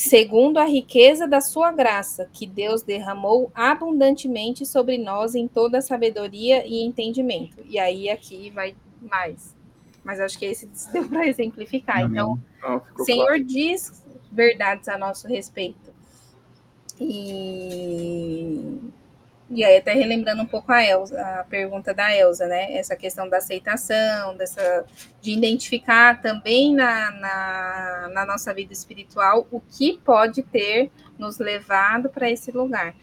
[0.00, 6.66] segundo a riqueza da sua graça, que Deus derramou abundantemente sobre nós em toda sabedoria
[6.66, 7.58] e entendimento.
[7.66, 9.54] E aí aqui vai mais.
[10.02, 12.00] Mas acho que esse deu para exemplificar.
[12.00, 12.40] Então,
[12.98, 13.44] o Senhor claro.
[13.44, 15.92] diz verdades a nosso respeito.
[16.98, 18.78] E
[19.52, 22.72] e aí, até relembrando um pouco a, Elza, a pergunta da Elza, né?
[22.76, 24.84] Essa questão da aceitação, dessa,
[25.20, 32.08] de identificar também na, na, na nossa vida espiritual o que pode ter nos levado
[32.08, 32.94] para esse lugar.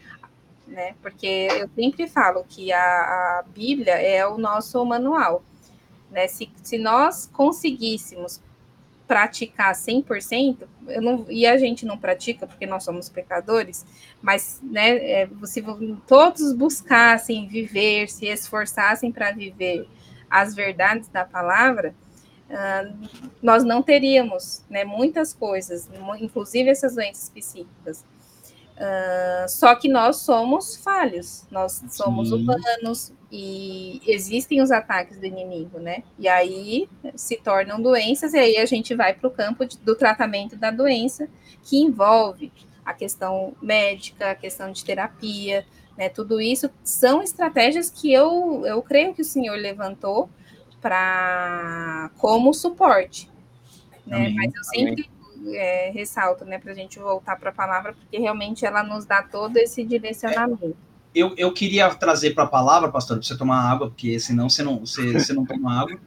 [0.66, 0.94] Né?
[1.02, 5.42] Porque eu sempre falo que a, a Bíblia é o nosso manual.
[6.10, 6.26] Né?
[6.28, 8.40] Se, se nós conseguíssemos
[9.08, 13.86] praticar 100%, eu não, e a gente não pratica porque nós somos pecadores,
[14.20, 15.64] mas né, é, se
[16.06, 19.88] todos buscassem viver, se esforçassem para viver
[20.30, 21.94] as verdades da palavra,
[22.50, 23.08] uh,
[23.42, 25.88] nós não teríamos né, muitas coisas,
[26.20, 28.04] inclusive essas doenças psíquicas.
[28.78, 32.34] Uh, só que nós somos falhos, nós somos Sim.
[32.36, 36.04] humanos e existem os ataques do inimigo, né?
[36.16, 39.96] E aí se tornam doenças, e aí a gente vai para o campo de, do
[39.96, 41.28] tratamento da doença,
[41.64, 42.52] que envolve
[42.84, 46.08] a questão médica, a questão de terapia, né?
[46.08, 50.30] Tudo isso são estratégias que eu, eu creio que o senhor levantou
[50.80, 53.28] para como suporte.
[54.06, 54.18] Né?
[54.18, 54.34] Amém.
[54.36, 55.10] Mas eu sempre
[55.52, 59.22] é, ressalto, né, para a gente voltar para a palavra, porque realmente ela nos dá
[59.22, 60.76] todo esse direcionamento.
[61.14, 64.62] Eu, eu queria trazer para a palavra, pastor, para você tomar água, porque senão você
[64.62, 65.98] não, você, você não toma água.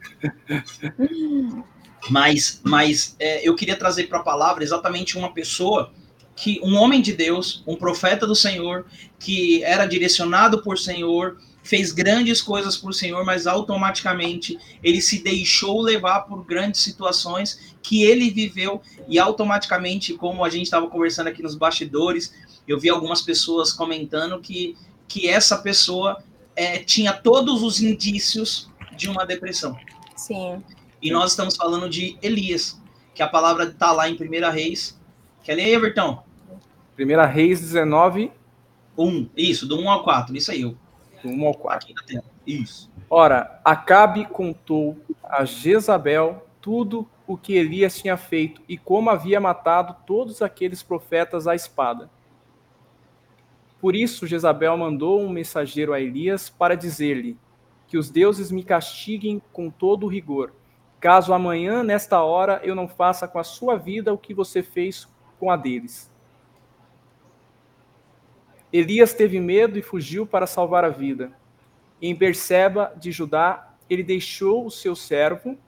[2.10, 5.92] Mas, mas é, eu queria trazer para a palavra exatamente uma pessoa
[6.34, 8.86] que um homem de Deus, um profeta do Senhor,
[9.18, 15.80] que era direcionado por Senhor, fez grandes coisas por Senhor, mas automaticamente ele se deixou
[15.80, 21.42] levar por grandes situações que ele viveu e automaticamente, como a gente estava conversando aqui
[21.42, 22.34] nos bastidores,
[22.66, 26.22] eu vi algumas pessoas comentando que, que essa pessoa
[26.54, 29.76] é, tinha todos os indícios de uma depressão.
[30.16, 30.62] Sim.
[31.00, 32.80] E nós estamos falando de Elias,
[33.14, 34.98] que a palavra está lá em 1 Reis.
[35.42, 36.22] Quer ler, Everton?
[36.98, 38.30] 1 Reis 19.
[38.96, 40.76] 1, isso, do 1 ao 4, isso aí.
[41.22, 41.86] Do 1 ao 4.
[41.86, 42.32] Aqui na tela.
[42.46, 42.90] Isso.
[43.08, 49.96] Ora, Acabe contou a Jezabel tudo o que Elias tinha feito e como havia matado
[50.06, 52.10] todos aqueles profetas à espada.
[53.80, 57.36] Por isso, Jezabel mandou um mensageiro a Elias para dizer-lhe:
[57.88, 60.52] Que os deuses me castiguem com todo o rigor,
[61.00, 65.08] caso amanhã, nesta hora, eu não faça com a sua vida o que você fez
[65.40, 66.11] com a deles.
[68.72, 71.32] Elias teve medo e fugiu para salvar a vida.
[72.00, 75.58] Em Berseba de Judá, ele deixou o seu servo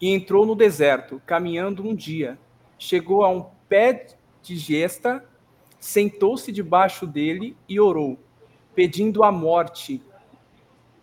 [0.00, 2.38] e entrou no deserto, caminhando um dia.
[2.78, 5.24] Chegou a um pé de gesta
[5.82, 8.16] sentou-se debaixo dele e orou,
[8.72, 10.00] pedindo a morte.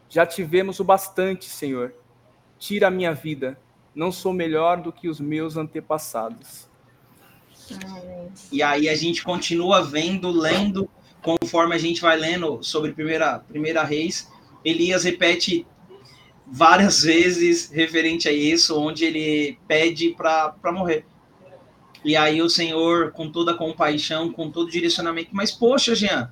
[0.08, 1.94] Já tivemos o bastante, Senhor.
[2.58, 3.60] Tira a minha vida.
[3.94, 6.69] Não sou melhor do que os meus antepassados.
[8.52, 10.90] E aí a gente continua vendo, lendo,
[11.22, 14.30] conforme a gente vai lendo sobre primeira, primeira Reis,
[14.64, 15.66] Elias repete
[16.46, 21.06] várias vezes referente a isso, onde ele pede para morrer.
[22.04, 26.32] E aí o Senhor, com toda a compaixão, com todo o direcionamento, mas poxa, Jean,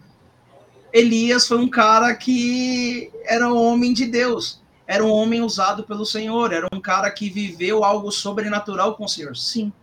[0.93, 6.05] Elias foi um cara que era um homem de Deus, era um homem usado pelo
[6.05, 9.73] Senhor, era um cara que viveu algo sobrenatural com o Senhor, sim,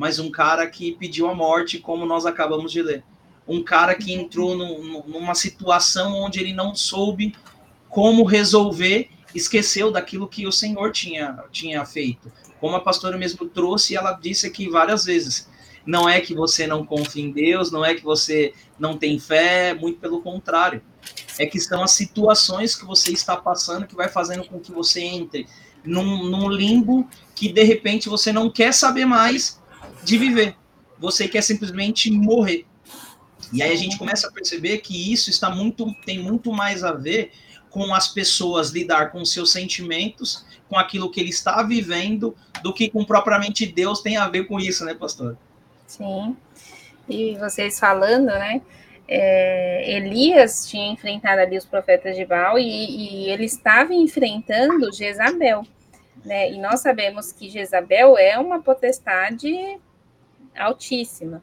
[0.00, 3.04] mas um cara que pediu a morte, como nós acabamos de ler.
[3.46, 7.34] Um cara que entrou no, numa situação onde ele não soube
[7.86, 13.94] como resolver, esqueceu daquilo que o Senhor tinha, tinha feito como a pastora mesmo trouxe,
[13.94, 15.46] ela disse aqui várias vezes.
[15.84, 19.74] Não é que você não confia em Deus, não é que você não tem fé,
[19.74, 20.82] muito pelo contrário.
[21.38, 25.02] É que são as situações que você está passando que vai fazendo com que você
[25.02, 25.46] entre
[25.84, 29.59] num, num limbo que de repente você não quer saber mais
[30.04, 30.56] de viver.
[30.98, 32.66] Você quer simplesmente morrer.
[33.52, 36.92] E aí a gente começa a perceber que isso está muito tem muito mais a
[36.92, 37.32] ver
[37.70, 42.90] com as pessoas lidar com seus sentimentos, com aquilo que ele está vivendo, do que
[42.90, 45.36] com propriamente Deus tem a ver com isso, né, pastor?
[45.86, 46.36] Sim.
[47.08, 48.60] E vocês falando, né?
[49.08, 55.66] É, Elias tinha enfrentado ali os profetas de Baal e, e ele estava enfrentando Jezabel.
[56.24, 56.52] Né?
[56.52, 59.80] E nós sabemos que Jezabel é uma potestade
[60.56, 61.42] altíssima.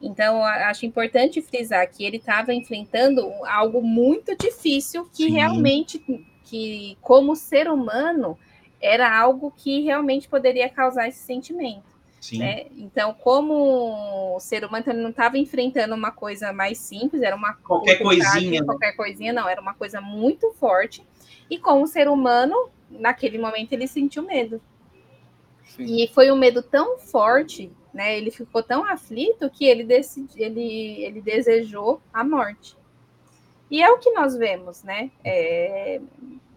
[0.00, 5.30] Então, acho importante frisar que ele estava enfrentando algo muito difícil que Sim.
[5.30, 5.98] realmente,
[6.44, 8.38] que como ser humano,
[8.80, 11.96] era algo que realmente poderia causar esse sentimento.
[12.32, 12.66] Né?
[12.76, 18.02] Então, como ser humano, ele não estava enfrentando uma coisa mais simples, era uma qualquer
[18.02, 18.66] coisinha, né?
[18.66, 21.06] qualquer coisinha, não, era uma coisa muito forte.
[21.48, 24.60] E como ser humano, naquele momento ele sentiu medo.
[25.64, 26.02] Sim.
[26.02, 28.18] E foi um medo tão forte né?
[28.18, 32.76] Ele ficou tão aflito que ele, decidi, ele, ele desejou a morte.
[33.70, 35.10] E é o que nós vemos, né?
[35.24, 35.98] É,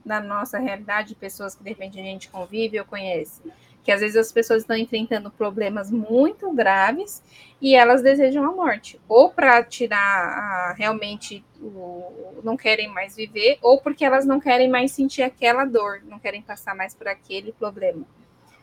[0.04, 3.41] na nossa realidade, pessoas que de repente a gente convive ou conhece,
[3.82, 7.23] que às vezes as pessoas estão enfrentando problemas muito graves
[7.62, 13.60] e elas desejam a morte, ou para tirar a, realmente o, não querem mais viver,
[13.62, 17.54] ou porque elas não querem mais sentir aquela dor, não querem passar mais por aquele
[17.54, 18.06] problema.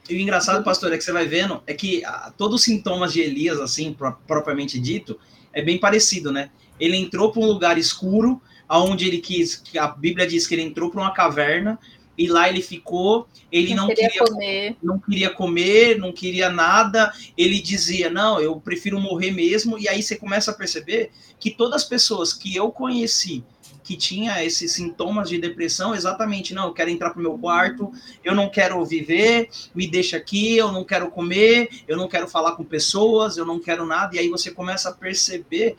[0.08, 3.12] E o engraçado, pastor, é que você vai vendo, é que ah, todos os sintomas
[3.12, 5.18] de Elias, assim, pro, propriamente dito,
[5.52, 6.50] é bem parecido, né?
[6.78, 10.62] Ele entrou para um lugar escuro, aonde ele quis, que a Bíblia diz que ele
[10.62, 11.78] entrou para uma caverna,
[12.18, 14.76] e lá ele ficou, ele não, não queria, queria, comer.
[14.82, 20.02] não queria comer, não queria nada, ele dizia, não, eu prefiro morrer mesmo, e aí
[20.02, 23.44] você começa a perceber que todas as pessoas que eu conheci,
[23.87, 27.92] que tinha esses sintomas de depressão, exatamente, não, eu quero entrar para o meu quarto,
[28.25, 32.57] eu não quero viver, me deixa aqui, eu não quero comer, eu não quero falar
[32.57, 35.77] com pessoas, eu não quero nada, e aí você começa a perceber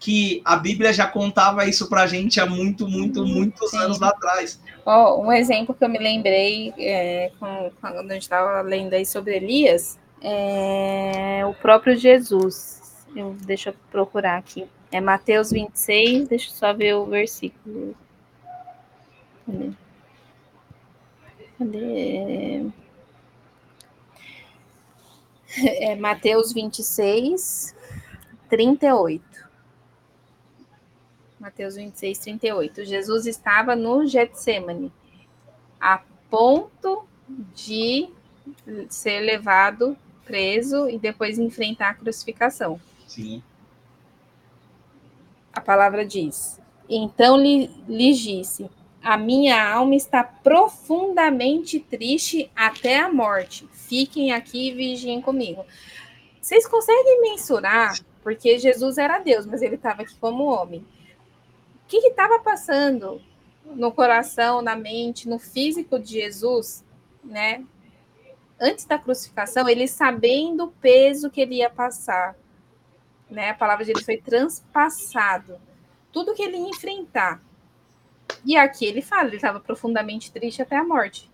[0.00, 3.76] que a Bíblia já contava isso para a gente há muito, muito, muitos Sim.
[3.76, 4.58] anos lá atrás.
[4.86, 9.36] Oh, um exemplo que eu me lembrei é, quando a gente estava lendo aí sobre
[9.36, 12.80] Elias, é o próprio Jesus.
[13.14, 14.66] Eu, deixa eu procurar aqui.
[14.92, 17.96] É Mateus 26, deixa eu só ver o versículo.
[21.58, 22.66] Cadê?
[25.64, 27.74] É Mateus 26,
[28.50, 29.48] 38.
[31.40, 32.84] Mateus 26, 38.
[32.84, 34.92] Jesus estava no Getsemane,
[35.80, 37.06] a ponto
[37.54, 38.10] de
[38.88, 42.80] ser levado preso e depois enfrentar a crucificação.
[43.06, 43.42] Sim.
[45.52, 48.70] A palavra diz: Então lhe, lhe disse:
[49.02, 53.68] A minha alma está profundamente triste até a morte.
[53.72, 55.64] Fiquem aqui e vigiem comigo.
[56.40, 57.98] Vocês conseguem mensurar?
[58.22, 60.80] Porque Jesus era Deus, mas ele estava aqui como homem.
[61.84, 63.20] O que estava passando
[63.64, 66.84] no coração, na mente, no físico de Jesus,
[67.22, 67.64] né?
[68.60, 72.36] Antes da crucificação, ele sabendo o peso que ele ia passar,
[73.32, 73.50] né?
[73.50, 75.58] A palavra dele foi transpassado.
[76.12, 77.42] Tudo que ele ia enfrentar.
[78.44, 81.30] E aqui ele fala, ele estava profundamente triste até a morte.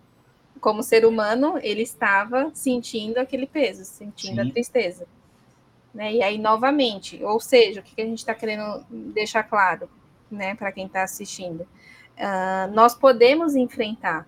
[0.61, 4.49] Como ser humano, ele estava sentindo aquele peso, sentindo Sim.
[4.49, 5.07] a tristeza.
[5.93, 6.15] Né?
[6.15, 9.89] E aí, novamente, ou seja, o que a gente está querendo deixar claro,
[10.31, 11.63] né, para quem está assistindo?
[11.63, 14.27] Uh, nós podemos enfrentar.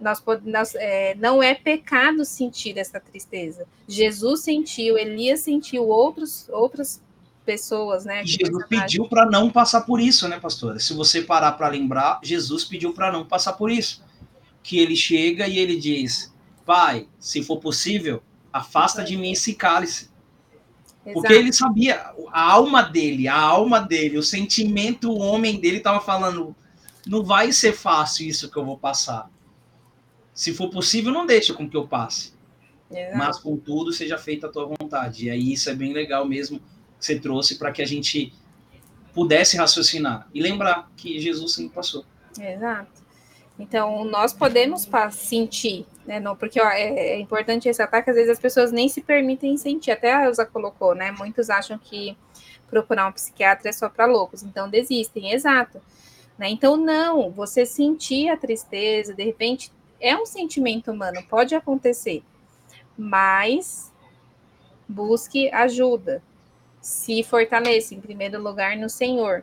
[0.00, 3.66] Nós, nós é, não é pecado sentir essa tristeza.
[3.86, 7.00] Jesus sentiu, Elias sentiu, outros, outras
[7.44, 8.24] pessoas, né?
[8.24, 10.78] Jesus pediu para não passar por isso, né, pastora?
[10.78, 14.02] Se você parar para lembrar, Jesus pediu para não passar por isso.
[14.62, 20.10] Que ele chega e ele diz: Pai, se for possível, afasta de mim esse cálice.
[21.12, 26.00] Porque ele sabia, a alma dele, a alma dele, o sentimento, o homem dele estava
[26.00, 26.56] falando:
[27.06, 29.30] não vai ser fácil isso que eu vou passar.
[30.34, 32.34] Se for possível, não deixa com que eu passe.
[32.90, 33.16] Exato.
[33.16, 35.26] Mas, contudo, seja feita a tua vontade.
[35.26, 38.34] E aí, isso é bem legal mesmo que você trouxe para que a gente
[39.14, 42.04] pudesse raciocinar e lembrar que Jesus sempre passou.
[42.38, 43.04] Exato.
[43.58, 46.18] Então, nós podemos sentir, né?
[46.18, 49.56] Não, porque ó, é, é, importante ressaltar que às vezes as pessoas nem se permitem
[49.56, 49.92] sentir.
[49.92, 51.12] Até a Elza colocou, né?
[51.12, 52.16] Muitos acham que
[52.68, 55.80] procurar um psiquiatra é só para loucos, então desistem, exato.
[56.36, 56.48] Né?
[56.50, 59.70] Então, não, você sentir a tristeza, de repente,
[60.04, 62.22] é um sentimento humano, pode acontecer,
[62.96, 63.90] mas
[64.86, 66.22] busque ajuda,
[66.78, 69.42] se fortaleça, em primeiro lugar, no Senhor.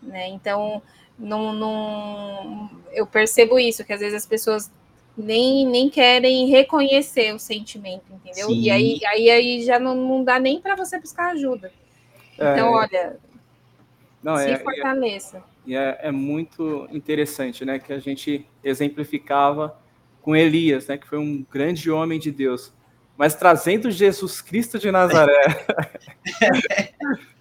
[0.00, 0.28] Né?
[0.28, 0.80] Então,
[1.18, 4.70] não, não, eu percebo isso, que às vezes as pessoas
[5.16, 8.46] nem, nem querem reconhecer o sentimento, entendeu?
[8.46, 8.60] Sim.
[8.60, 11.72] E aí, aí, aí já não, não dá nem para você buscar ajuda.
[12.38, 13.18] É, então, olha,
[14.22, 15.42] não, se é, é fortaleça.
[15.66, 19.78] E é, é, muito interessante, né, que a gente exemplificava
[20.22, 22.72] com Elias, né, que foi um grande homem de Deus,
[23.16, 25.66] mas trazendo Jesus Cristo de Nazaré.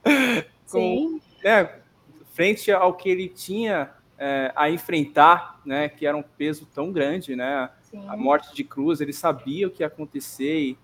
[0.69, 1.21] com, Sim.
[1.43, 1.69] Né,
[2.34, 7.35] frente ao que ele tinha é, a enfrentar, né, que era um peso tão grande,
[7.35, 8.06] né, Sim.
[8.08, 10.77] a morte de cruz, ele sabia o que ia acontecer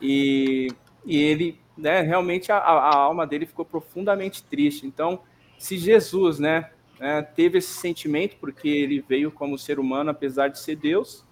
[0.00, 0.68] e,
[1.04, 4.86] e ele, né, realmente a, a, alma dele ficou profundamente triste.
[4.86, 5.20] Então,
[5.58, 6.70] se Jesus, né,
[7.00, 11.24] né, teve esse sentimento porque ele veio como ser humano, apesar de ser Deus,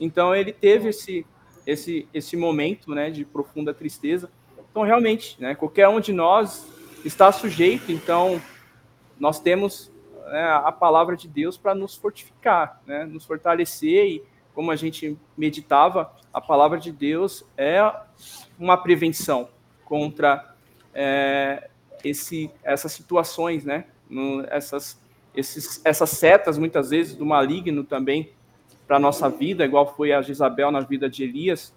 [0.00, 1.26] então ele teve esse
[1.66, 4.30] esse esse momento, né, de profunda tristeza.
[4.70, 6.64] Então, realmente, né, qualquer um de nós
[7.04, 8.40] está sujeito, então
[9.18, 9.90] nós temos
[10.26, 14.06] né, a palavra de Deus para nos fortificar, né, nos fortalecer.
[14.06, 14.22] E
[14.54, 17.80] como a gente meditava, a palavra de Deus é
[18.58, 19.48] uma prevenção
[19.84, 20.54] contra
[20.94, 21.68] é,
[22.04, 25.00] esse, essas situações, né, no, essas,
[25.36, 28.30] esses, essas setas muitas vezes do maligno também
[28.86, 31.74] para a nossa vida, igual foi a Jezabel na vida de Elias.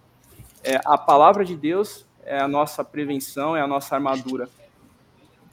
[0.63, 4.49] É, a palavra de Deus é a nossa prevenção, é a nossa armadura.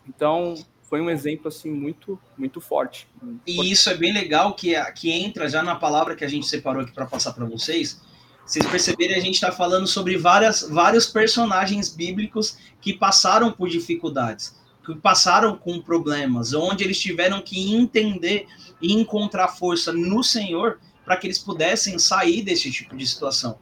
[0.08, 0.54] Então,
[0.88, 3.08] foi um exemplo assim muito muito forte.
[3.46, 6.82] E isso é bem legal que que entra já na palavra que a gente separou
[6.82, 8.00] aqui para passar para vocês.
[8.46, 14.54] Vocês perceberem, a gente está falando sobre várias, vários personagens bíblicos que passaram por dificuldades,
[14.86, 18.46] que passaram com problemas, onde eles tiveram que entender
[18.80, 23.58] e encontrar força no Senhor para que eles pudessem sair desse tipo de situação.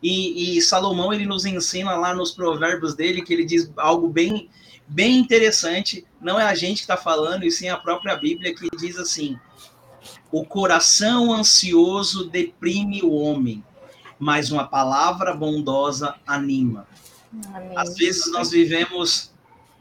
[0.00, 4.48] E, e Salomão ele nos ensina lá nos provérbios dele que ele diz algo bem
[4.86, 6.04] bem interessante.
[6.20, 9.38] Não é a gente que está falando, e sim a própria Bíblia que diz assim:
[10.30, 13.64] o coração ansioso deprime o homem,
[14.18, 16.86] mas uma palavra bondosa anima.
[17.52, 17.72] Amém.
[17.76, 19.29] Às vezes nós vivemos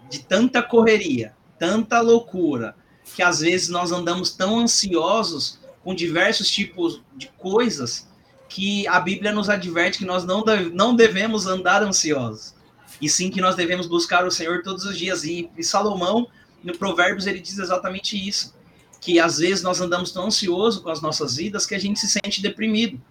[0.10, 2.76] de tanta correria, tanta loucura,
[3.16, 8.08] que às vezes nós andamos tão ansiosos com diversos tipos de coisas
[8.48, 10.44] que a Bíblia nos adverte que nós não,
[10.74, 12.56] não devemos andar ansiosos
[13.02, 15.24] e sim que nós devemos buscar o Senhor todos os dias.
[15.24, 16.28] E, e Salomão,
[16.64, 18.58] no Provérbios, ele diz exatamente isso.
[19.02, 22.10] que às vezes nós andamos tão ansiosos com as nossas vidas que a gente se
[22.10, 23.02] sente deprimido.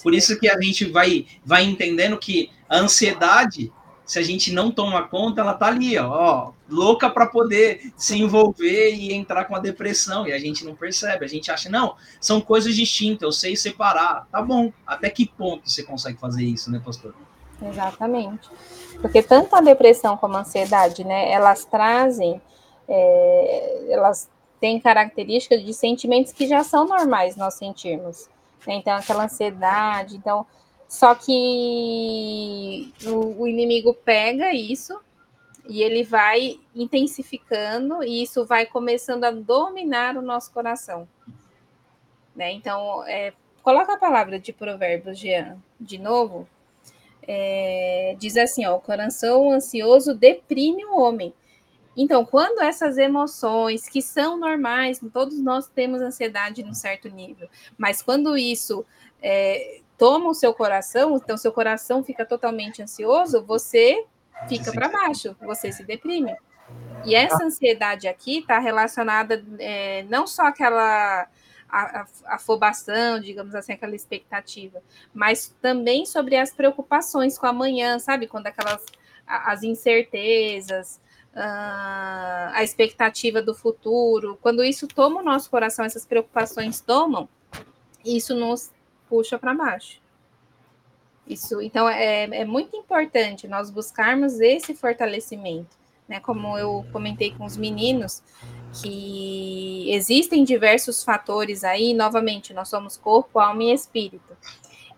[0.00, 3.72] Por isso que a gente vai, vai entendendo que a ansiedade,
[4.06, 8.94] se a gente não toma conta, ela tá ali, ó, louca para poder se envolver
[8.94, 12.40] e entrar com a depressão, e a gente não percebe, a gente acha, não, são
[12.40, 14.28] coisas distintas, eu sei separar.
[14.30, 17.14] Tá bom, até que ponto você consegue fazer isso, né, pastor?
[17.60, 18.48] Exatamente.
[19.00, 22.40] Porque tanto a depressão como a ansiedade, né, elas trazem,
[22.88, 24.30] é, elas
[24.60, 28.28] têm características de sentimentos que já são normais nós sentirmos.
[28.66, 28.74] Né?
[28.74, 30.46] Então, aquela ansiedade, então,
[30.88, 35.00] só que o, o inimigo pega isso
[35.68, 41.08] e ele vai intensificando e isso vai começando a dominar o nosso coração.
[42.34, 42.52] Né?
[42.52, 43.32] Então, é,
[43.62, 46.48] coloca a palavra de Provérbios, Jean, de novo.
[47.26, 51.34] É, diz assim: ó, o coração ansioso deprime o homem.
[51.96, 58.02] Então, quando essas emoções que são normais, todos nós temos ansiedade num certo nível, mas
[58.02, 58.84] quando isso
[59.22, 64.04] é, toma o seu coração, então seu coração fica totalmente ansioso, você
[64.48, 66.34] fica para baixo, você se deprime.
[67.04, 71.28] E essa ansiedade aqui está relacionada é, não só aquela
[72.26, 74.80] afobação, digamos assim, aquela expectativa,
[75.12, 78.26] mas também sobre as preocupações com amanhã, sabe?
[78.26, 78.84] Quando aquelas
[79.26, 81.00] as incertezas,
[81.34, 87.28] uh, a expectativa do futuro, quando isso toma o nosso coração, essas preocupações tomam,
[88.04, 88.70] isso nos
[89.08, 90.00] puxa para baixo.
[91.26, 95.76] Isso, então é, é muito importante nós buscarmos esse fortalecimento,
[96.08, 96.20] né?
[96.20, 98.22] Como eu comentei com os meninos,
[98.80, 104.36] que existem diversos fatores aí, novamente, nós somos corpo, alma e espírito.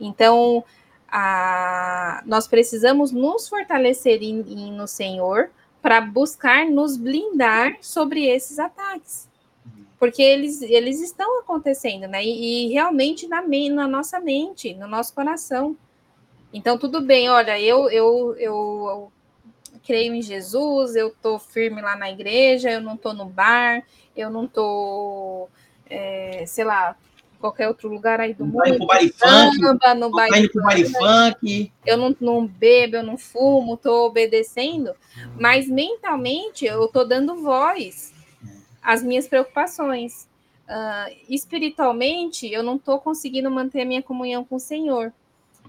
[0.01, 0.65] Então,
[1.09, 5.51] a, nós precisamos nos fortalecer no Senhor
[5.81, 9.28] para buscar nos blindar sobre esses ataques.
[9.99, 12.25] Porque eles, eles estão acontecendo, né?
[12.25, 15.77] E, e realmente na, na nossa mente, no nosso coração.
[16.53, 19.13] Então, tudo bem, olha, eu, eu, eu, eu
[19.85, 23.83] creio em Jesus, eu estou firme lá na igreja, eu não estou no bar,
[24.17, 25.51] eu não estou,
[25.91, 26.97] é, sei lá,
[27.41, 28.57] qualquer outro lugar aí do mundo.
[28.57, 29.59] Vai pro baile funk,
[29.97, 31.73] no baile, pro baile funk.
[31.85, 34.95] Eu não, não bebo, eu não fumo, estou obedecendo,
[35.39, 38.13] mas mentalmente eu estou dando voz
[38.83, 40.29] às minhas preocupações.
[40.69, 45.13] Uh, espiritualmente, eu não estou conseguindo manter a minha comunhão com o Senhor.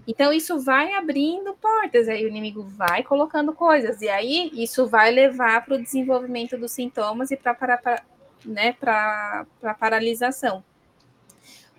[0.08, 5.12] Então, isso vai abrindo portas, aí o inimigo vai colocando coisas, e aí isso vai
[5.12, 8.04] levar para o desenvolvimento dos sintomas e para para,
[8.46, 9.46] né, para
[9.80, 10.64] paralisação.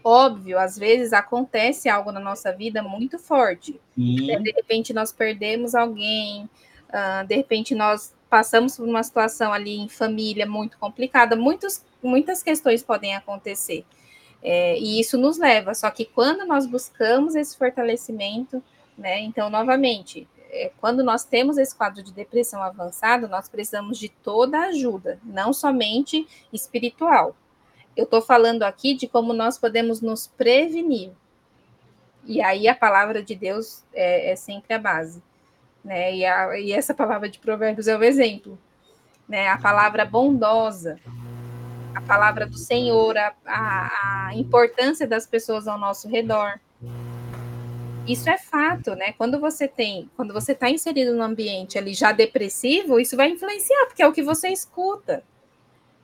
[0.03, 3.79] Óbvio, às vezes acontece algo na nossa vida muito forte.
[3.97, 4.39] Né?
[4.39, 6.49] De repente nós perdemos alguém,
[6.89, 12.43] uh, de repente nós passamos por uma situação ali em família muito complicada, muitos, muitas
[12.43, 13.85] questões podem acontecer.
[14.43, 18.63] É, e isso nos leva, só que quando nós buscamos esse fortalecimento,
[18.97, 24.09] né, então, novamente, é, quando nós temos esse quadro de depressão avançado, nós precisamos de
[24.09, 27.37] toda a ajuda, não somente espiritual.
[27.97, 31.11] Eu estou falando aqui de como nós podemos nos prevenir.
[32.25, 35.23] E aí a palavra de Deus é, é sempre a base.
[35.85, 36.17] Né?
[36.17, 38.59] E, a, e essa palavra de Provérbios é o exemplo.
[39.29, 39.49] Né?
[39.49, 40.99] A palavra bondosa,
[41.95, 46.61] a palavra do Senhor, a, a, a importância das pessoas ao nosso redor.
[48.07, 49.13] Isso é fato, né?
[49.13, 53.87] Quando você tem, quando você está inserido num ambiente ali já depressivo, isso vai influenciar,
[53.87, 55.23] porque é o que você escuta.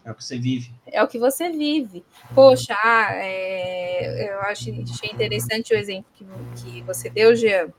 [0.05, 0.73] É o que você vive.
[0.87, 2.05] É o que você vive.
[2.33, 6.25] Poxa, ah, é, eu acho, achei interessante o exemplo que,
[6.63, 7.73] que você deu, Jean,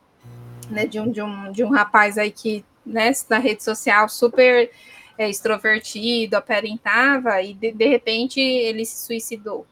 [0.69, 4.69] né, de, um, de, um, de um rapaz aí que, né, na rede social, super
[5.17, 9.65] é, extrovertido, aparentava, e de, de repente ele se suicidou.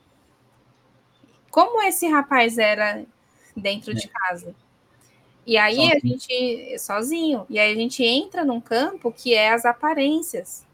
[1.50, 3.06] Como esse rapaz era
[3.56, 3.96] dentro é.
[3.96, 4.54] de casa?
[5.46, 5.96] E aí sozinho.
[5.96, 10.66] a gente, sozinho, e aí a gente entra num campo que é as aparências.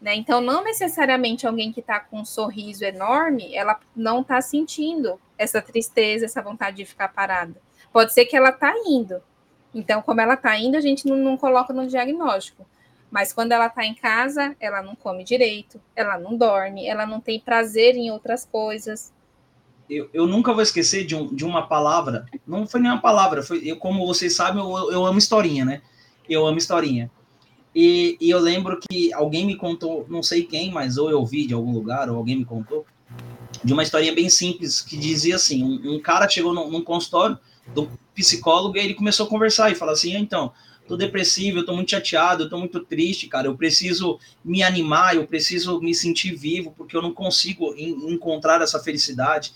[0.00, 0.16] Né?
[0.16, 5.62] Então, não necessariamente alguém que está com um sorriso enorme, ela não está sentindo essa
[5.62, 7.54] tristeza, essa vontade de ficar parada.
[7.94, 9.22] Pode ser que ela está indo.
[9.72, 12.66] Então, como ela está indo, a gente não, não coloca no diagnóstico.
[13.08, 17.20] Mas quando ela está em casa, ela não come direito, ela não dorme, ela não
[17.20, 19.12] tem prazer em outras coisas.
[19.88, 23.62] Eu, eu nunca vou esquecer de, um, de uma palavra, não foi nenhuma palavra, foi,
[23.64, 25.80] eu, como vocês sabem, eu, eu amo historinha, né?
[26.28, 27.08] Eu amo historinha.
[27.72, 31.46] E, e, eu lembro que alguém me contou, não sei quem, mas ou eu ouvi
[31.46, 32.84] de algum lugar, ou alguém me contou,
[33.62, 37.38] de uma historinha bem simples, que dizia assim: um, um cara chegou num, num consultório
[37.68, 40.52] do psicólogo e ele começou a conversar e falar assim, ah, então,
[40.86, 45.16] tô depressivo, eu tô muito chateado, eu tô muito triste, cara, eu preciso me animar,
[45.16, 49.52] eu preciso me sentir vivo, porque eu não consigo encontrar essa felicidade.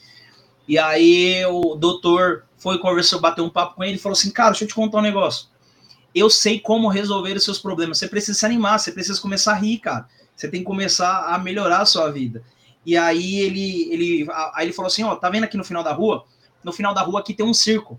[0.66, 4.50] E aí o doutor foi, conversou, bateu um papo com ele e falou assim, cara,
[4.50, 5.48] deixa eu te contar um negócio.
[6.14, 7.98] Eu sei como resolver os seus problemas.
[7.98, 10.08] Você precisa se animar, você precisa começar a rir, cara.
[10.34, 12.42] Você tem que começar a melhorar a sua vida.
[12.84, 15.92] E aí ele, ele, aí ele falou assim, ó, tá vendo aqui no final da
[15.92, 16.24] rua?
[16.68, 17.98] No final da rua aqui tem um circo.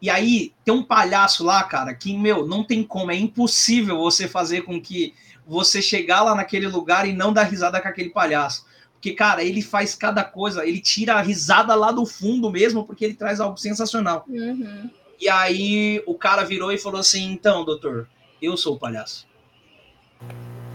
[0.00, 4.26] E aí tem um palhaço lá, cara, que, meu, não tem como, é impossível você
[4.26, 5.14] fazer com que
[5.46, 8.66] você chegar lá naquele lugar e não dar risada com aquele palhaço.
[8.94, 13.04] Porque, cara, ele faz cada coisa, ele tira a risada lá do fundo mesmo, porque
[13.04, 14.24] ele traz algo sensacional.
[14.28, 14.90] Uhum.
[15.20, 18.08] E aí o cara virou e falou assim: então, doutor,
[18.40, 19.24] eu sou o palhaço.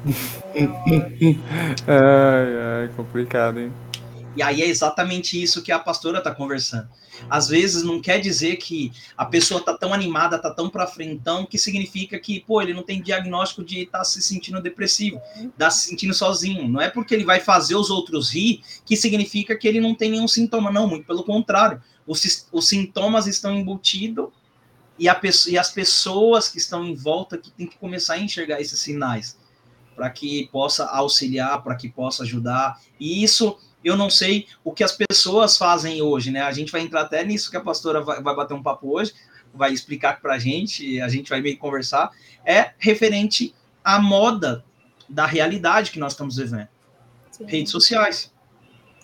[1.85, 3.73] ai, ai, complicado, hein?
[4.37, 6.87] E aí é exatamente isso que a pastora está conversando.
[7.29, 11.45] Às vezes não quer dizer que a pessoa tá tão animada, tá tão para frentão,
[11.45, 15.21] que significa que, pô, ele não tem diagnóstico de estar tá se sentindo depressivo,
[15.57, 16.67] tá se sentindo sozinho.
[16.67, 20.11] Não é porque ele vai fazer os outros rir que significa que ele não tem
[20.11, 21.81] nenhum sintoma, não, muito pelo contrário.
[22.05, 24.29] Os, os sintomas estão embutidos
[24.97, 28.61] e, a, e as pessoas que estão em volta que tem que começar a enxergar
[28.61, 29.37] esses sinais
[29.95, 32.79] para que possa auxiliar, para que possa ajudar.
[32.99, 33.57] E isso
[33.87, 36.41] eu não sei o que as pessoas fazem hoje, né?
[36.41, 39.13] A gente vai entrar até nisso que a pastora vai, vai bater um papo hoje,
[39.53, 42.11] vai explicar para a gente, a gente vai meio conversar,
[42.45, 44.63] é referente à moda
[45.07, 46.67] da realidade que nós estamos vivendo.
[47.31, 47.45] Sim.
[47.45, 48.31] Redes sociais.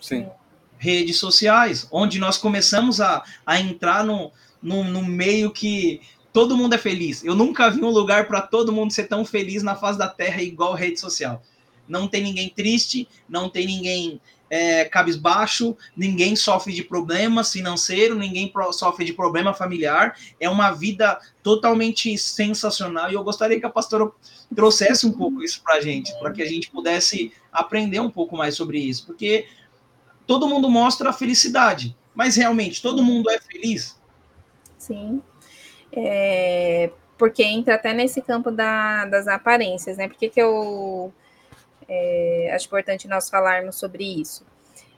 [0.00, 0.28] Sim.
[0.76, 4.30] Redes sociais, onde nós começamos a, a entrar no,
[4.62, 7.24] no, no meio que todo mundo é feliz.
[7.24, 10.42] Eu nunca vi um lugar para todo mundo ser tão feliz na face da Terra
[10.42, 11.42] igual rede social.
[11.88, 14.20] Não tem ninguém triste, não tem ninguém
[14.54, 20.16] é, cabisbaixo, ninguém sofre de problema financeiro, ninguém sofre de problema familiar.
[20.38, 24.08] É uma vida totalmente sensacional e eu gostaria que a pastora
[24.54, 28.36] trouxesse um pouco isso para a gente, para que a gente pudesse aprender um pouco
[28.36, 29.48] mais sobre isso, porque
[30.24, 34.00] todo mundo mostra a felicidade, mas realmente todo mundo é feliz?
[34.78, 35.20] Sim.
[35.92, 40.06] É, porque entra até nesse campo da, das aparências, né?
[40.06, 41.12] Por que, que eu
[41.88, 44.44] é, acho importante nós falarmos sobre isso.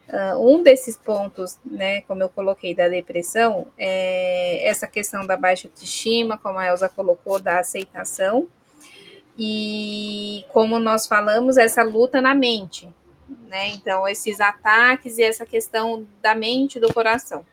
[0.08, 5.66] Uh, um desses pontos, né, como eu coloquei, da depressão, é essa questão da baixa
[5.66, 8.46] autoestima, como a Elsa colocou, da aceitação,
[9.36, 12.88] e como nós falamos, essa luta na mente,
[13.48, 13.68] né?
[13.70, 17.44] Então, esses ataques e essa questão da mente e do coração.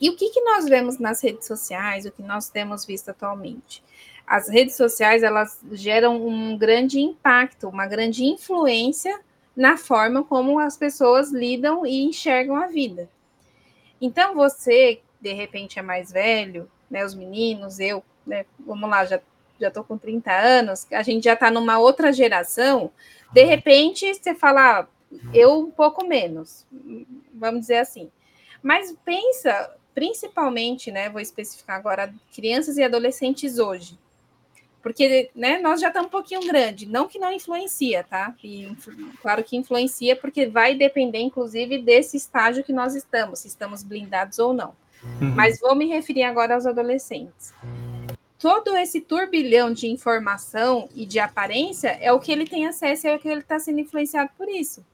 [0.00, 3.84] E o que, que nós vemos nas redes sociais, o que nós temos visto atualmente?
[4.26, 9.20] As redes sociais elas geram um grande impacto, uma grande influência
[9.56, 13.08] na forma como as pessoas lidam e enxergam a vida.
[14.00, 17.04] Então você, de repente, é mais velho, né?
[17.04, 18.44] Os meninos, eu, né?
[18.58, 19.20] Vamos lá, já
[19.58, 22.90] já tô com 30 anos, a gente já está numa outra geração.
[23.32, 24.86] De repente, você fala, ah,
[25.32, 26.66] eu um pouco menos,
[27.32, 28.10] vamos dizer assim.
[28.62, 31.08] Mas pensa, principalmente, né?
[31.08, 33.98] Vou especificar agora crianças e adolescentes hoje
[34.86, 38.32] porque né, nós já estamos um pouquinho grande, não que não influencia, tá?
[38.40, 38.70] E,
[39.20, 44.38] claro que influencia, porque vai depender, inclusive, desse estágio que nós estamos, se estamos blindados
[44.38, 44.76] ou não.
[45.20, 45.34] Uhum.
[45.34, 47.52] Mas vou me referir agora aos adolescentes.
[48.38, 53.16] Todo esse turbilhão de informação e de aparência é o que ele tem acesso, é
[53.16, 54.86] o que ele está sendo influenciado por isso.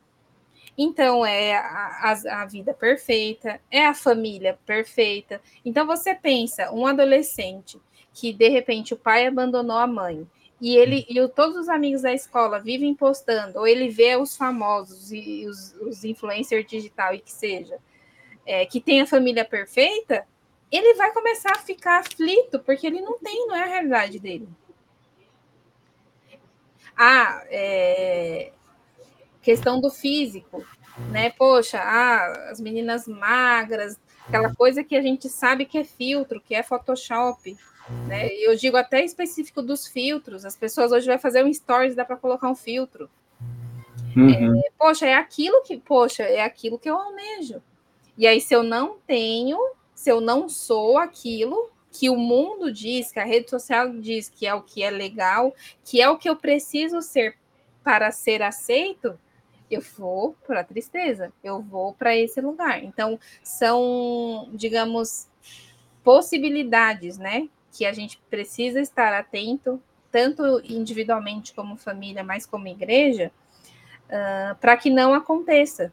[0.78, 5.38] Então, é a, a, a, vida perfeita, é a família perfeita.
[5.62, 7.78] Então, você pensa, um adolescente
[8.12, 10.26] que de repente o pai abandonou a mãe
[10.60, 14.36] e ele e o, todos os amigos da escola vivem postando, ou ele vê os
[14.36, 17.78] famosos e os, os influencers digital e que seja,
[18.46, 20.24] é, que tem a família perfeita,
[20.70, 24.48] ele vai começar a ficar aflito, porque ele não tem, não é a realidade dele.
[26.96, 28.52] Ah, é,
[29.42, 30.64] questão do físico,
[31.10, 31.30] né?
[31.30, 36.54] Poxa, ah, as meninas magras, aquela coisa que a gente sabe que é filtro, que
[36.54, 37.56] é Photoshop.
[38.06, 38.28] Né?
[38.34, 40.44] Eu digo até específico dos filtros.
[40.44, 43.10] As pessoas hoje vão fazer um stories, dá para colocar um filtro.
[44.16, 44.58] Uhum.
[44.58, 47.62] É, poxa, é aquilo que, poxa, é aquilo que eu almejo.
[48.16, 49.58] E aí, se eu não tenho,
[49.94, 54.46] se eu não sou aquilo que o mundo diz, que a rede social diz que
[54.46, 55.54] é o que é legal,
[55.84, 57.36] que é o que eu preciso ser
[57.82, 59.18] para ser aceito,
[59.70, 62.82] eu vou para a tristeza, eu vou para esse lugar.
[62.82, 65.26] Então, são, digamos,
[66.04, 67.48] possibilidades, né?
[67.72, 73.32] Que a gente precisa estar atento, tanto individualmente como família, mas como igreja,
[74.06, 75.92] uh, para que não aconteça,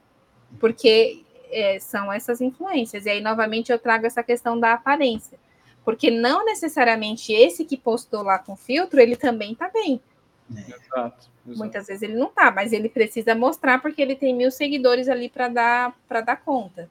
[0.60, 3.06] porque é, são essas influências.
[3.06, 5.40] E aí, novamente, eu trago essa questão da aparência.
[5.86, 10.02] Porque não necessariamente esse que postou lá com filtro, ele também está bem.
[10.54, 10.60] É.
[10.60, 11.30] Exato, exato.
[11.46, 15.30] Muitas vezes ele não está, mas ele precisa mostrar porque ele tem mil seguidores ali
[15.30, 16.90] para dar para dar conta.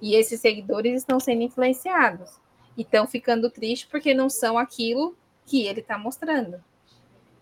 [0.00, 2.30] E esses seguidores estão sendo influenciados
[2.76, 5.16] e estão ficando tristes porque não são aquilo
[5.46, 6.62] que ele está mostrando.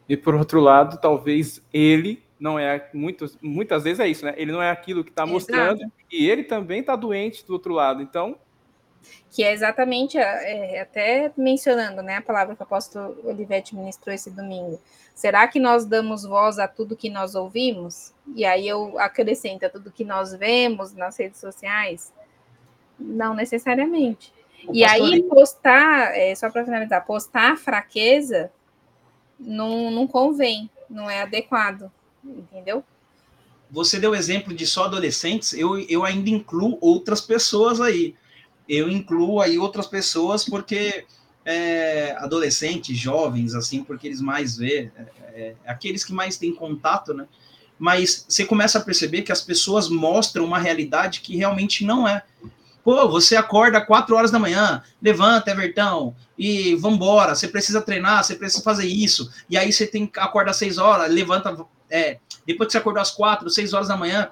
[0.09, 4.35] E por outro lado, talvez ele não é muitas muitas vezes é isso, né?
[4.37, 8.01] Ele não é aquilo que está mostrando e ele também está doente do outro lado.
[8.01, 8.39] Então,
[9.31, 14.31] que é exatamente é, até mencionando, né, a palavra que o apóstolo Olivete ministrou esse
[14.31, 14.81] domingo.
[15.15, 18.15] Será que nós damos voz a tudo que nós ouvimos?
[18.35, 22.13] E aí eu acrescento a tudo que nós vemos nas redes sociais?
[22.99, 24.33] Não necessariamente.
[24.73, 28.51] E aí, postar, é, só para finalizar, postar fraqueza
[29.39, 31.91] não, não convém, não é adequado,
[32.25, 32.85] entendeu?
[33.71, 38.15] Você deu exemplo de só adolescentes, eu, eu ainda incluo outras pessoas aí.
[38.69, 41.07] Eu incluo aí outras pessoas porque
[41.45, 45.03] é, adolescentes, jovens, assim, porque eles mais vê, é,
[45.35, 47.27] é, aqueles que mais têm contato, né?
[47.79, 52.25] Mas você começa a perceber que as pessoas mostram uma realidade que realmente não é.
[52.89, 57.35] Pô, você acorda 4 horas da manhã, levanta, Evertão, e vambora.
[57.35, 59.31] Você precisa treinar, você precisa fazer isso.
[59.51, 61.55] E aí você tem que acordar 6 horas, levanta.
[61.91, 62.17] É,
[62.47, 64.31] depois que você acordou às 4, 6 horas da manhã,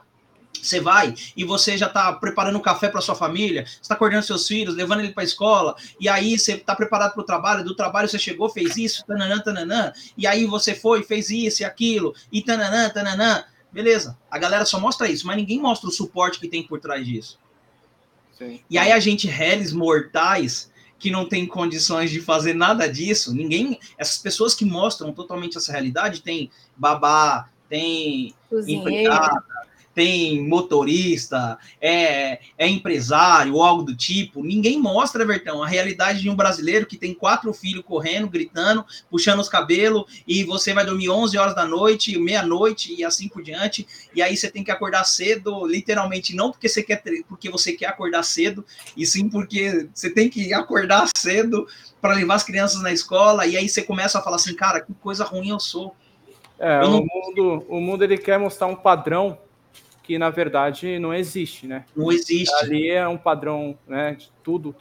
[0.55, 4.49] você vai e você já está preparando um café para sua família, está acordando seus
[4.49, 7.77] filhos, levando ele para a escola, e aí você está preparado para o trabalho, do
[7.77, 12.15] trabalho você chegou, fez isso, tananã, tananã, e aí você foi, fez isso e aquilo,
[12.33, 13.45] e tananã, tananã.
[13.71, 17.05] Beleza, a galera só mostra isso, mas ninguém mostra o suporte que tem por trás
[17.05, 17.39] disso.
[18.39, 18.61] Sim.
[18.69, 23.79] E aí a gente, réis mortais, que não tem condições de fazer nada disso, ninguém.
[23.99, 28.35] Essas pessoas que mostram totalmente essa realidade, tem babá, tem
[28.67, 29.45] empregada,
[29.97, 34.45] tem motorista, é, é empresário ou algo do tipo.
[34.45, 39.41] Ninguém mostra, Vertão, a realidade de um brasileiro que tem quatro filhos correndo, gritando, puxando
[39.41, 43.89] os cabelos, e você vai dormir 11 horas da noite, meia-noite e assim por diante.
[44.15, 47.87] E aí você tem que acordar cedo, literalmente, não porque você quer, porque você quer
[47.87, 51.67] acordar cedo, e sim porque você tem que acordar cedo
[52.03, 53.47] para levar as crianças na escola.
[53.47, 55.97] E aí você começa a falar assim, cara, que coisa ruim eu sou.
[56.59, 56.99] É, eu não...
[56.99, 59.39] o mundo, o mundo ele quer mostrar um padrão
[60.07, 61.85] que na verdade não existe, né?
[61.95, 62.55] Não existe.
[62.63, 64.13] Ali é um padrão, né?
[64.13, 64.75] De tudo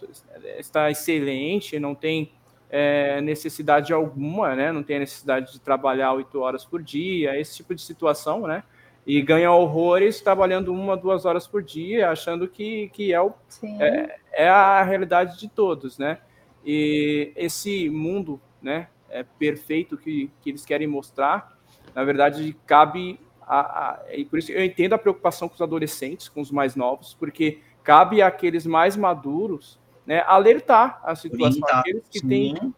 [0.59, 2.31] está excelente, não tem
[2.69, 4.71] é, necessidade alguma, né?
[4.71, 8.63] Não tem necessidade de trabalhar oito horas por dia, esse tipo de situação, né?
[9.05, 13.33] E ganha horrores trabalhando uma, duas horas por dia, achando que, que é, o,
[13.79, 16.19] é, é, a realidade de todos, né?
[16.63, 18.89] E esse mundo, né?
[19.09, 21.57] É perfeito que, que eles querem mostrar,
[21.95, 26.27] na verdade, cabe a, a, e por isso eu entendo a preocupação com os adolescentes,
[26.29, 32.07] com os mais novos, porque cabe àqueles mais maduros né, alertar a situação, Orientar, aqueles
[32.09, 32.73] que têm,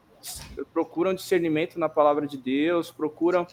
[0.74, 3.46] procuram discernimento na palavra de Deus, procuram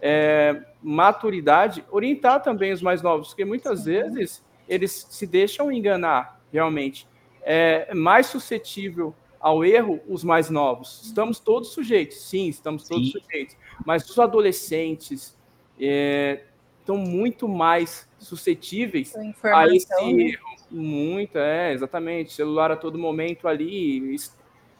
[0.00, 7.06] é, maturidade, orientar também os mais novos, porque muitas vezes eles se deixam enganar realmente.
[7.42, 11.02] É mais suscetível ao erro os mais novos.
[11.04, 13.20] Estamos todos sujeitos, sim, estamos todos sim.
[13.20, 13.56] sujeitos.
[13.84, 15.36] Mas os adolescentes,
[15.80, 16.44] é,
[16.82, 20.32] estão muito mais suscetíveis a esse né?
[20.70, 22.32] Muito, é, exatamente.
[22.32, 24.16] Celular a todo momento ali,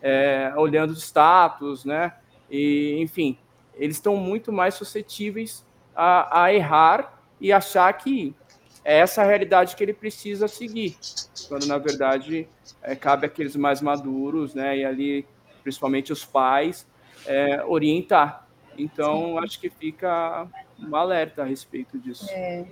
[0.00, 2.14] é, olhando os status, né?
[2.50, 3.38] E, enfim,
[3.74, 8.34] eles estão muito mais suscetíveis a, a errar e achar que
[8.84, 10.96] é essa a realidade que ele precisa seguir,
[11.48, 12.48] quando na verdade
[12.82, 14.78] é, cabe àqueles mais maduros, né?
[14.78, 15.26] E ali,
[15.62, 16.86] principalmente os pais,
[17.26, 18.48] é, orientar.
[18.76, 19.38] Então, Sim.
[19.38, 20.46] acho que fica
[20.78, 22.26] um alerta a respeito disso.
[22.30, 22.64] É.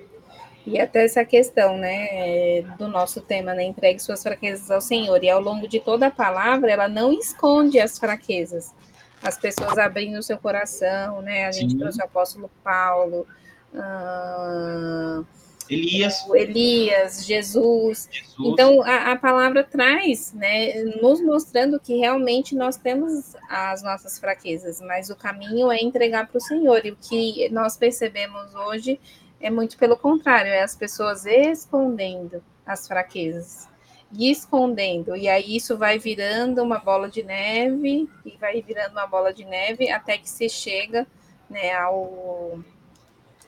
[0.66, 5.22] E até essa questão, né, do nosso tema, né, entregue suas fraquezas ao Senhor.
[5.24, 8.74] E ao longo de toda a palavra, ela não esconde as fraquezas.
[9.22, 11.78] As pessoas abrindo o seu coração, né, a gente Sim.
[11.78, 13.26] trouxe o apóstolo Paulo,
[13.74, 15.26] uh,
[15.70, 16.28] Elias.
[16.34, 18.08] Elias, Jesus.
[18.10, 18.38] Jesus.
[18.38, 24.80] Então, a, a, palavra traz, né, nos mostrando que realmente nós temos as nossas fraquezas,
[24.80, 26.84] mas o caminho é entregar para o Senhor.
[26.84, 29.00] E o que nós percebemos hoje
[29.40, 33.68] é muito pelo contrário, é as pessoas escondendo as fraquezas.
[34.12, 39.06] E escondendo, e aí isso vai virando uma bola de neve, e vai virando uma
[39.06, 41.06] bola de neve até que se chega
[41.48, 42.58] né, ao,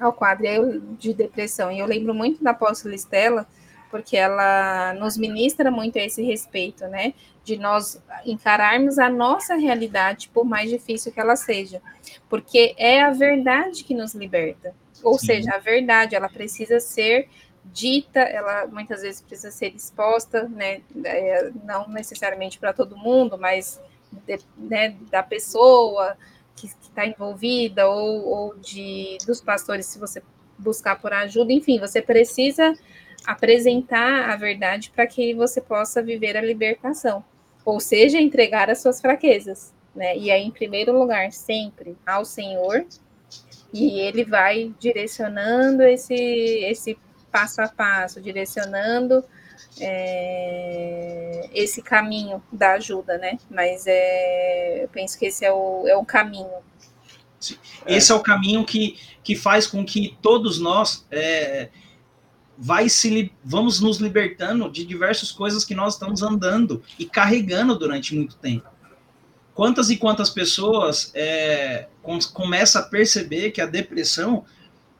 [0.03, 1.71] ao quadro de depressão.
[1.71, 3.47] E eu lembro muito da apóstola Estela,
[3.91, 7.15] porque ela nos ministra muito a esse respeito, né?
[7.45, 11.83] De nós encararmos a nossa realidade, por mais difícil que ela seja,
[12.29, 14.75] porque é a verdade que nos liberta.
[15.03, 15.27] Ou Sim.
[15.27, 17.29] seja, a verdade, ela precisa ser
[17.65, 20.81] dita, ela muitas vezes precisa ser exposta, né?
[21.05, 23.81] É, não necessariamente para todo mundo, mas
[24.27, 26.17] de, né, da pessoa
[26.57, 30.23] que está envolvida ou, ou de dos pastores, se você
[30.59, 32.73] buscar por ajuda, enfim, você precisa
[33.27, 37.25] apresentar a verdade para que você possa viver a libertação,
[37.65, 40.17] ou seja, entregar as suas fraquezas, né?
[40.17, 42.85] E aí, em primeiro lugar, sempre ao Senhor,
[43.73, 46.99] e Ele vai direcionando esse esse
[47.31, 49.25] passo a passo, direcionando
[49.81, 53.39] é, esse caminho da ajuda, né?
[53.51, 56.51] Mas é, eu penso que esse é o, é o caminho.
[57.87, 58.14] Esse é.
[58.14, 61.70] é o caminho que, que faz com que todos nós é,
[62.57, 68.14] vai se vamos nos libertando de diversas coisas que nós estamos andando e carregando durante
[68.14, 68.68] muito tempo.
[69.55, 74.45] Quantas e quantas pessoas é, com, começam a perceber que a depressão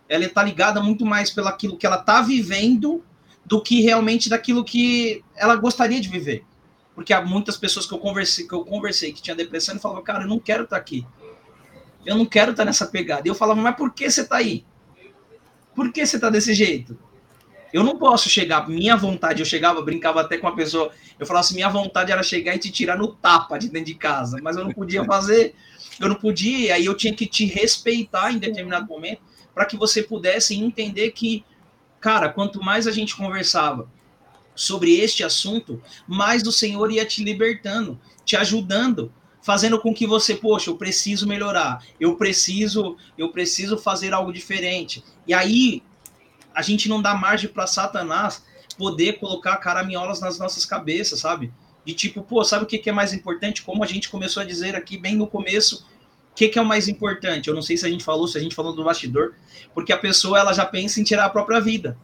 [0.09, 3.03] ela está ligada muito mais pelo aquilo que ela está vivendo
[3.45, 6.45] do que realmente daquilo que ela gostaria de viver.
[6.95, 10.03] Porque há muitas pessoas que eu conversei que eu conversei que tinha depressão e falavam,
[10.03, 11.07] cara, eu não quero estar tá aqui.
[12.05, 13.23] Eu não quero estar tá nessa pegada.
[13.25, 14.65] E eu falava, mas por que você está aí?
[15.75, 16.99] Por que você está desse jeito?
[17.73, 21.47] Eu não posso chegar, minha vontade, eu chegava, brincava até com a pessoa, eu falava
[21.47, 24.59] assim, minha vontade era chegar e te tirar no tapa de dentro de casa, mas
[24.59, 25.55] eu não podia fazer,
[25.99, 29.23] eu não podia, aí eu tinha que te respeitar em determinado momento,
[29.55, 31.45] para que você pudesse entender que,
[32.03, 33.89] cara, quanto mais a gente conversava
[34.55, 40.35] sobre este assunto, mais o Senhor ia te libertando, te ajudando, fazendo com que você,
[40.35, 45.03] poxa, eu preciso melhorar, eu preciso, eu preciso fazer algo diferente.
[45.27, 45.83] E aí
[46.53, 48.45] a gente não dá margem para Satanás
[48.77, 51.53] poder colocar caraminholas nas nossas cabeças, sabe?
[51.85, 53.63] De tipo, pô, sabe o que, que é mais importante?
[53.63, 55.87] Como a gente começou a dizer aqui bem no começo,
[56.33, 57.49] o que, que é o mais importante?
[57.49, 59.35] Eu não sei se a gente falou, se a gente falou do bastidor,
[59.75, 61.97] porque a pessoa ela já pensa em tirar a própria vida.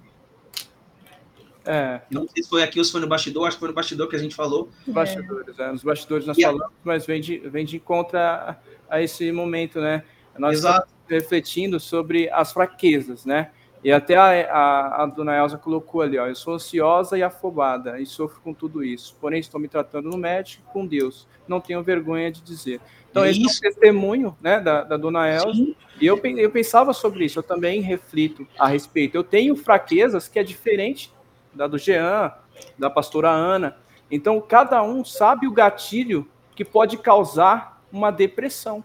[1.65, 2.01] É.
[2.11, 4.09] Não sei se foi aqui ou se foi no bastidor, acho que foi no bastidor
[4.09, 4.69] que a gente falou.
[4.87, 5.73] Os bastidores, é.
[5.73, 6.71] Nos bastidores nós e falamos, a...
[6.85, 8.57] mas vem de, vem de encontro a,
[8.89, 10.03] a esse momento, né?
[10.39, 10.87] Nós Exato.
[10.87, 13.51] estamos refletindo sobre as fraquezas, né?
[13.83, 18.01] E até a, a, a, dona Elza colocou ali, ó, eu sou ansiosa e afobada
[18.01, 19.17] e sofro com tudo isso.
[19.21, 21.29] Porém, estou me tratando no médico com Deus.
[21.47, 22.81] Não tenho vergonha de dizer.
[23.11, 25.75] Então, esse é um testemunho né, da, da dona Elza.
[26.01, 29.17] E eu, eu pensava sobre isso, eu também reflito a respeito.
[29.17, 31.13] Eu tenho fraquezas que é diferente
[31.53, 32.33] da do Jean,
[32.79, 33.77] da pastora Ana.
[34.11, 38.85] Então, cada um sabe o gatilho que pode causar uma depressão.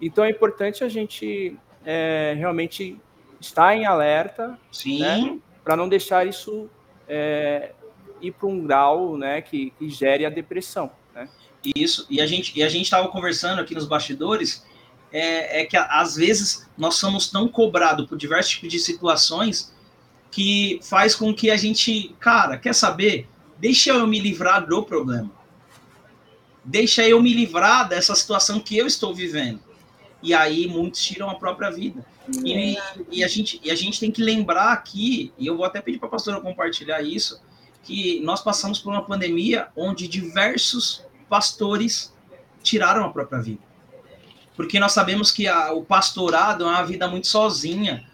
[0.00, 2.98] Então, é importante a gente é, realmente
[3.40, 4.58] estar em alerta,
[4.98, 6.68] né, para não deixar isso
[7.08, 7.72] é,
[8.20, 10.90] ir para um grau né, que, que gere a depressão.
[11.64, 14.64] Isso, e a gente e a gente estava conversando aqui nos bastidores,
[15.12, 19.72] é, é que às vezes nós somos tão cobrados por diversos tipos de situações
[20.30, 23.28] que faz com que a gente, cara, quer saber?
[23.58, 25.30] Deixa eu me livrar do problema.
[26.64, 29.60] Deixa eu me livrar dessa situação que eu estou vivendo.
[30.22, 32.04] E aí muitos tiram a própria vida.
[32.44, 32.76] E,
[33.10, 35.98] e, a gente, e a gente tem que lembrar aqui, e eu vou até pedir
[35.98, 37.40] para a pastora compartilhar isso,
[37.82, 42.12] que nós passamos por uma pandemia onde diversos pastores
[42.62, 43.62] tiraram a própria vida.
[44.54, 48.04] Porque nós sabemos que a, o pastorado é uma vida muito sozinha.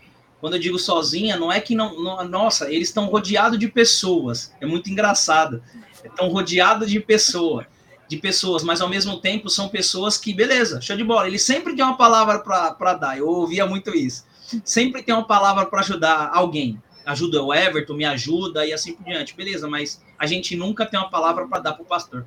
[0.41, 2.01] Quando eu digo sozinha, não é que não.
[2.01, 4.55] não nossa, eles estão rodeados de pessoas.
[4.61, 5.61] É muito engraçado.
[6.05, 7.67] Estão rodeados de pessoa,
[8.09, 11.27] de pessoas, mas ao mesmo tempo são pessoas que, beleza, show de bola.
[11.27, 13.19] Eles sempre têm uma palavra para dar.
[13.19, 14.25] Eu ouvia muito isso.
[14.65, 16.81] Sempre tem uma palavra para ajudar alguém.
[17.05, 19.35] Ajuda o Everton, me ajuda e assim por diante.
[19.35, 22.25] Beleza, mas a gente nunca tem uma palavra para dar para o pastor.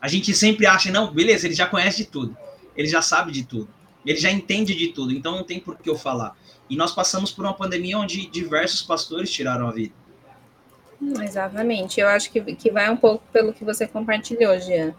[0.00, 2.36] A gente sempre acha, não, beleza, ele já conhece de tudo.
[2.76, 3.68] Ele já sabe de tudo.
[4.06, 5.12] Ele já entende de tudo.
[5.12, 6.36] Então não tem por que eu falar.
[6.70, 9.94] E nós passamos por uma pandemia onde diversos pastores tiraram a vida.
[11.22, 12.00] Exatamente.
[12.00, 14.94] Eu acho que, que vai um pouco pelo que você compartilhou, Jean.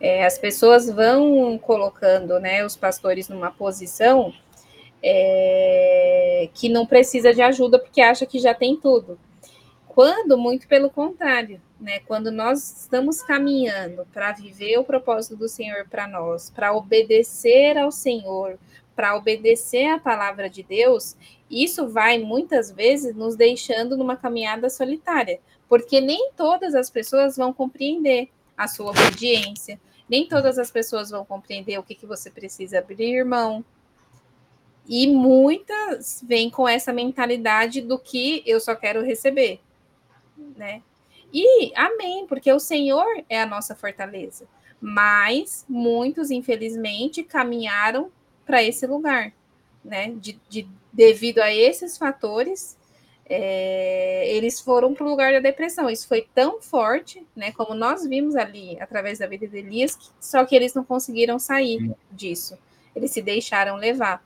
[0.00, 4.32] É, as pessoas vão colocando né, os pastores numa posição
[5.02, 9.18] é, que não precisa de ajuda porque acha que já tem tudo.
[9.94, 12.00] Quando, muito pelo contrário, né?
[12.00, 17.92] Quando nós estamos caminhando para viver o propósito do Senhor para nós, para obedecer ao
[17.92, 18.58] Senhor,
[18.96, 21.14] para obedecer à palavra de Deus,
[21.50, 27.52] isso vai muitas vezes nos deixando numa caminhada solitária, porque nem todas as pessoas vão
[27.52, 29.78] compreender a sua obediência,
[30.08, 33.62] nem todas as pessoas vão compreender o que, que você precisa abrir mão.
[34.88, 39.60] E muitas vêm com essa mentalidade do que eu só quero receber,
[40.56, 40.82] né?
[41.32, 44.46] E amém, porque o Senhor é a nossa fortaleza.
[44.80, 48.10] Mas muitos, infelizmente, caminharam
[48.44, 49.32] para esse lugar,
[49.84, 50.12] né?
[50.16, 52.76] De, de, devido a esses fatores,
[53.24, 55.88] é, eles foram para o lugar da depressão.
[55.88, 57.52] Isso foi tão forte, né?
[57.52, 61.94] Como nós vimos ali através da vida de Elias, só que eles não conseguiram sair
[62.10, 62.58] disso.
[62.94, 64.22] Eles se deixaram levar.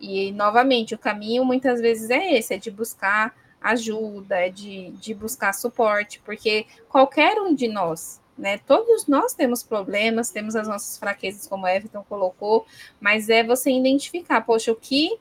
[0.00, 3.34] E novamente, o caminho muitas vezes é esse: é de buscar
[3.70, 8.58] ajuda, é de, de buscar suporte, porque qualquer um de nós, né?
[8.66, 12.66] Todos nós temos problemas, temos as nossas fraquezas, como Everton colocou,
[13.00, 15.18] mas é você identificar, poxa, o que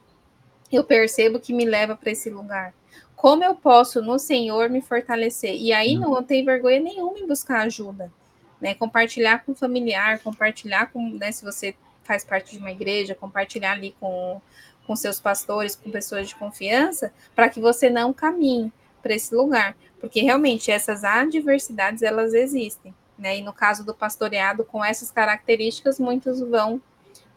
[0.72, 2.74] eu percebo que me leva para esse lugar?
[3.16, 5.56] Como eu posso no Senhor me fortalecer?
[5.56, 8.12] E aí não tem vergonha nenhuma em buscar ajuda,
[8.60, 8.76] né?
[8.76, 13.72] Compartilhar com o familiar, compartilhar com, né, se você faz parte de uma igreja, compartilhar
[13.72, 14.42] ali com,
[14.86, 18.72] com seus pastores, com pessoas de confiança, para que você não caminhe
[19.02, 23.38] para esse lugar, porque realmente essas adversidades elas existem, né?
[23.38, 26.82] E no caso do pastoreado com essas características, muitos vão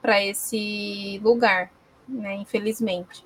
[0.01, 1.70] para esse lugar,
[2.09, 2.36] né?
[2.36, 3.24] Infelizmente.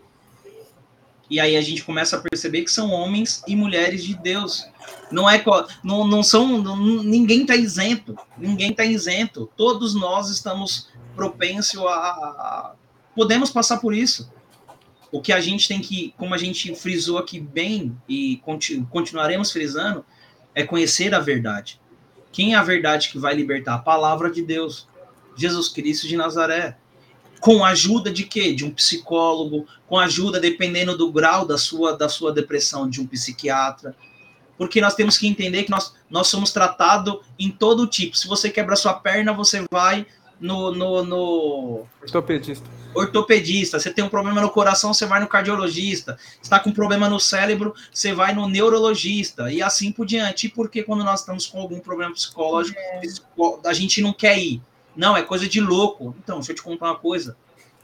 [1.31, 4.69] E aí a gente começa a perceber que são homens e mulheres de Deus.
[5.11, 5.43] Não é
[5.83, 9.51] não, não são não, ninguém está isento, ninguém está isento.
[9.57, 12.75] Todos nós estamos propensos a, a
[13.15, 14.31] podemos passar por isso.
[15.11, 19.53] O que a gente tem que, como a gente frisou aqui bem e continu, continuaremos
[19.53, 20.05] frisando,
[20.55, 21.81] é conhecer a verdade.
[22.31, 23.75] Quem é a verdade que vai libertar?
[23.75, 24.89] A palavra de Deus,
[25.37, 26.79] Jesus Cristo de Nazaré
[27.43, 28.55] com a ajuda de quê?
[28.55, 33.07] De um psicólogo, com ajuda, dependendo do grau da sua, da sua depressão, de um
[33.07, 33.97] psiquiatra.
[34.57, 38.17] Porque nós temos que entender que nós, nós somos tratados em todo tipo.
[38.17, 40.07] Se você quebra sua perna, você vai
[40.43, 41.87] no, no, no...
[42.03, 42.69] Ortopedista.
[42.93, 43.79] Ortopedista.
[43.79, 46.19] Você tem um problema no coração, você vai no cardiologista.
[46.43, 49.51] Está com um problema no cérebro, você vai no neurologista.
[49.53, 50.49] E assim por diante.
[50.49, 53.01] E porque quando nós estamos com algum problema psicológico, é.
[53.65, 54.61] a gente não quer ir?
[54.97, 56.15] Não, é coisa de louco.
[56.23, 57.37] Então, deixa eu te contar uma coisa.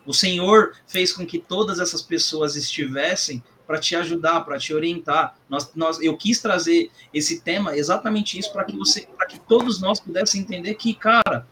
[0.05, 5.37] O Senhor fez com que todas essas pessoas estivessem para te ajudar, para te orientar.
[5.47, 9.79] Nós, nós, eu quis trazer esse tema exatamente isso para que você, para que todos
[9.79, 11.47] nós pudessem entender que, cara,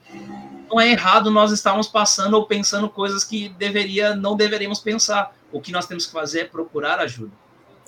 [0.69, 5.35] não é errado nós estarmos passando ou pensando coisas que deveria, não deveríamos pensar.
[5.53, 7.33] O que nós temos que fazer é procurar ajuda.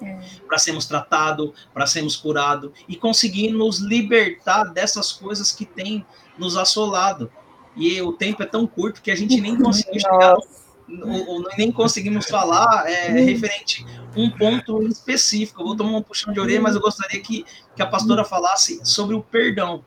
[0.00, 0.18] É.
[0.46, 6.06] Para sermos tratados, para sermos curados e conseguir nos libertar dessas coisas que têm
[6.38, 7.30] nos assolado
[7.78, 12.26] e o tempo é tão curto que a gente nem conseguiu chegar, ou, nem conseguimos
[12.26, 13.84] falar é, referente
[14.16, 15.62] um ponto específico.
[15.62, 17.44] Eu vou tomar um puxão de orelha, mas eu gostaria que,
[17.76, 19.84] que a pastora falasse sobre o perdão.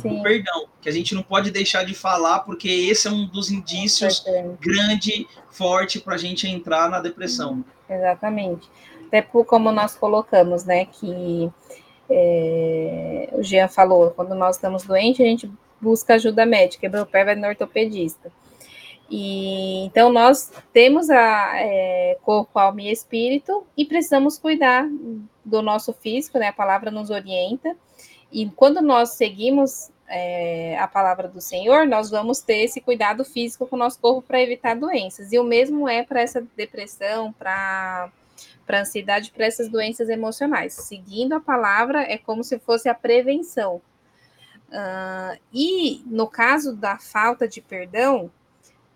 [0.00, 0.20] Sim.
[0.20, 3.50] O perdão, que a gente não pode deixar de falar, porque esse é um dos
[3.50, 4.24] indícios
[4.60, 7.64] grande, forte para a gente entrar na depressão.
[7.88, 8.68] Exatamente.
[9.06, 11.50] Até por como nós colocamos, né, que
[12.08, 17.06] é, o Jean falou, quando nós estamos doentes, a gente busca ajuda médica, quebrou o
[17.06, 18.32] pé, vai no ortopedista.
[19.10, 24.88] E, então, nós temos a é, corpo, alma e espírito e precisamos cuidar
[25.44, 26.48] do nosso físico, né?
[26.48, 27.76] A palavra nos orienta.
[28.32, 33.66] E quando nós seguimos é, a palavra do Senhor, nós vamos ter esse cuidado físico
[33.66, 35.32] com o nosso corpo para evitar doenças.
[35.32, 38.10] E o mesmo é para essa depressão, para
[38.64, 40.72] para ansiedade, para essas doenças emocionais.
[40.72, 43.82] Seguindo a palavra é como se fosse a prevenção.
[44.68, 48.30] Uh, e no caso da falta de perdão,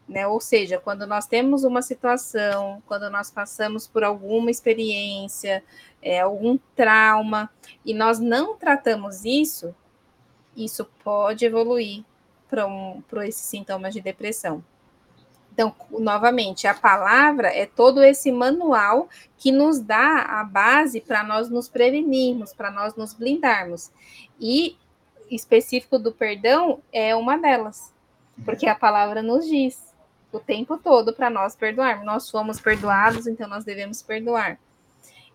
[0.09, 5.65] né, ou seja, quando nós temos uma situação, quando nós passamos por alguma experiência,
[6.01, 7.51] é, algum trauma,
[7.85, 9.75] e nós não tratamos isso,
[10.57, 12.05] isso pode evoluir
[12.49, 14.65] para um, esses sintomas de depressão.
[15.53, 21.49] Então, novamente, a palavra é todo esse manual que nos dá a base para nós
[21.49, 23.91] nos prevenirmos, para nós nos blindarmos.
[24.39, 24.77] E
[25.31, 27.93] específico do perdão é uma delas,
[28.45, 29.86] porque a palavra nos diz
[30.37, 32.07] o tempo todo para nós perdoarmos.
[32.07, 34.59] Nós fomos perdoados, então nós devemos perdoar.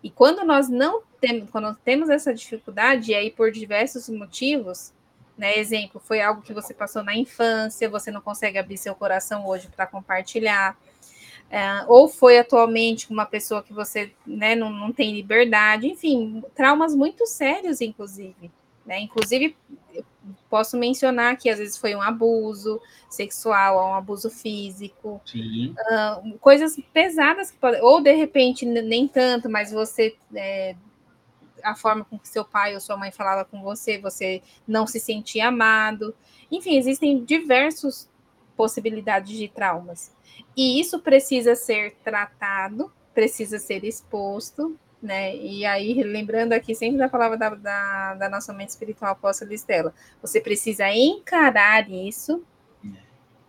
[0.02, 4.92] E quando nós não temos, quando temos essa dificuldade, e aí por diversos motivos,
[5.36, 5.58] né?
[5.58, 9.68] Exemplo, foi algo que você passou na infância, você não consegue abrir seu coração hoje
[9.74, 10.76] para compartilhar.
[11.50, 16.94] É, ou foi atualmente uma pessoa que você né, não, não tem liberdade, enfim, traumas
[16.94, 18.50] muito sérios, inclusive.
[18.84, 19.00] Né?
[19.00, 19.56] Inclusive,
[20.48, 27.50] posso mencionar que às vezes foi um abuso sexual, um abuso físico, uh, coisas pesadas
[27.50, 30.74] que podem, ou de repente nem tanto, mas você é,
[31.62, 34.98] a forma com que seu pai ou sua mãe falava com você, você não se
[34.98, 36.14] sentia amado.
[36.50, 38.10] Enfim, existem diversas
[38.56, 40.12] possibilidades de traumas.
[40.56, 45.36] E isso precisa ser tratado, precisa ser exposto, né?
[45.36, 49.92] E aí, lembrando aqui sempre da palavra da, da, da nossa mente espiritual, apóstola Estela,
[50.20, 52.44] você precisa encarar isso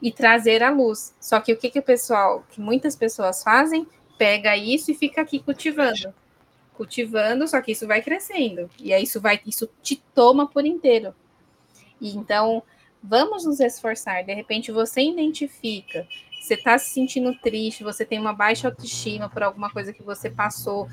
[0.01, 1.15] e trazer à luz.
[1.19, 3.87] Só que o que, que o pessoal, que muitas pessoas fazem,
[4.17, 6.13] pega isso e fica aqui cultivando.
[6.73, 8.69] cultivando, só que isso vai crescendo.
[8.79, 11.13] E aí isso vai, isso te toma por inteiro.
[12.01, 12.63] E então,
[13.01, 14.25] vamos nos esforçar.
[14.25, 16.07] De repente você identifica,
[16.43, 20.29] você está se sentindo triste, você tem uma baixa autoestima por alguma coisa que você
[20.29, 20.89] passou,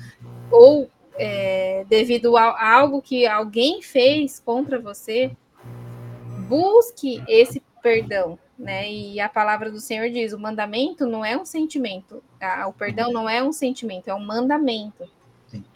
[0.49, 5.35] ou é, devido a algo que alguém fez contra você,
[6.47, 8.89] busque esse perdão, né?
[8.89, 12.23] E a palavra do Senhor diz: o mandamento não é um sentimento,
[12.67, 15.09] o perdão não é um sentimento, é um mandamento.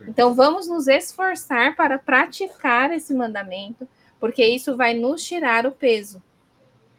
[0.07, 3.85] Então vamos nos esforçar para praticar esse mandamento,
[4.21, 6.23] porque isso vai nos tirar o peso,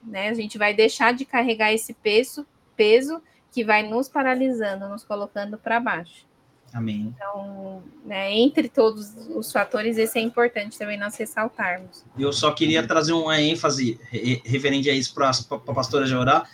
[0.05, 0.29] né?
[0.29, 2.47] A gente vai deixar de carregar esse peso,
[2.77, 6.27] peso que vai nos paralisando, nos colocando para baixo.
[6.73, 7.15] Amém.
[7.17, 12.05] Então, né, entre todos os fatores, esse é importante também nós ressaltarmos.
[12.19, 13.99] Eu só queria trazer uma ênfase
[14.45, 16.47] referente a isso para a pastora Jorá.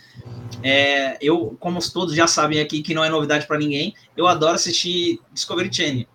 [0.63, 4.55] É, eu, como todos já sabem aqui, que não é novidade para ninguém, eu adoro
[4.55, 6.05] assistir Discovery Channel.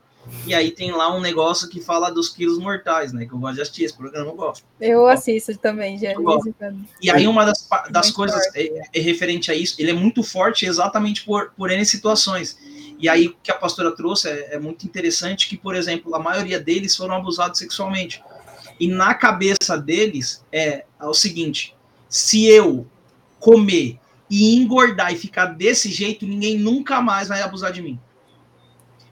[0.47, 3.27] E aí tem lá um negócio que fala dos quilos mortais, né?
[3.27, 4.65] Que eu gosto de assistir, esse programa eu gosto.
[4.81, 6.13] Eu assisto também, já.
[7.03, 10.67] E aí uma das, das coisas é, é, referente a isso, ele é muito forte
[10.67, 12.59] exatamente por, por N situações.
[12.99, 16.19] E aí o que a pastora trouxe é, é muito interessante que, por exemplo, a
[16.19, 18.23] maioria deles foram abusados sexualmente.
[18.81, 21.75] E na cabeça deles é, é o seguinte:
[22.09, 22.87] se eu
[23.39, 23.99] comer
[24.31, 27.99] e engordar e ficar desse jeito, ninguém nunca mais vai abusar de mim.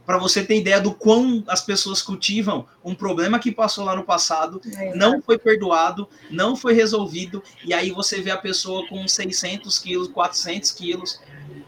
[0.07, 4.05] Para você ter ideia do quão as pessoas cultivam um problema que passou lá no
[4.05, 4.95] passado, é.
[4.95, 10.09] não foi perdoado, não foi resolvido, e aí você vê a pessoa com 600 quilos,
[10.09, 11.21] 400 quilos,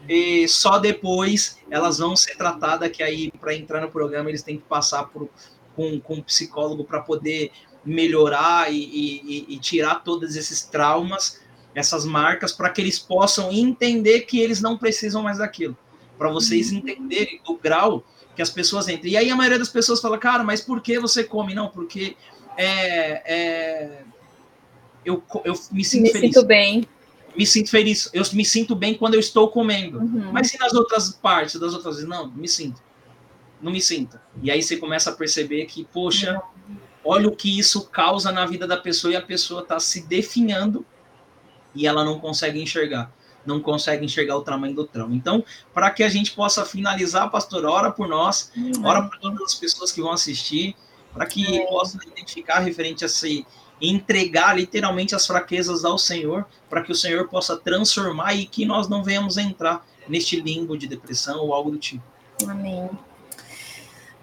[0.07, 4.57] e só depois elas vão ser tratadas, que aí para entrar no programa eles têm
[4.57, 5.29] que passar por,
[5.75, 7.51] com, com um psicólogo para poder
[7.85, 11.39] melhorar e, e, e, tirar todos esses traumas,
[11.73, 15.77] essas marcas, para que eles possam entender que eles não precisam mais daquilo.
[16.17, 16.79] Para vocês uhum.
[16.79, 18.03] entenderem o grau
[18.39, 19.09] que as pessoas entram.
[19.09, 21.53] E aí a maioria das pessoas fala, cara, mas por que você come?
[21.53, 22.15] Não, porque
[22.55, 24.01] é, é,
[25.03, 26.33] eu, eu me sinto me feliz.
[26.33, 26.87] Sinto bem
[27.35, 29.99] me sinto feliz, eu me sinto bem quando eu estou comendo.
[29.99, 30.31] Uhum.
[30.31, 32.09] Mas e nas outras partes, das outras vezes?
[32.09, 32.81] Não, não me sinto.
[33.61, 34.17] Não me sinto.
[34.41, 36.41] E aí você começa a perceber que, poxa,
[37.03, 40.85] olha o que isso causa na vida da pessoa e a pessoa está se definhando
[41.75, 43.11] e ela não consegue enxergar.
[43.49, 45.15] Não consegue enxergar o tamanho do trauma.
[45.15, 45.43] Então,
[45.73, 48.85] para que a gente possa finalizar, pastor, ora por nós, uhum.
[48.85, 50.75] ora por todas as pessoas que vão assistir,
[51.13, 51.65] para que uhum.
[51.67, 53.45] possam identificar referente a esse
[53.81, 58.89] entregar literalmente as fraquezas ao Senhor, para que o Senhor possa transformar e que nós
[58.89, 62.03] não venhamos entrar neste limbo de depressão ou algo do tipo.
[62.47, 62.89] Amém.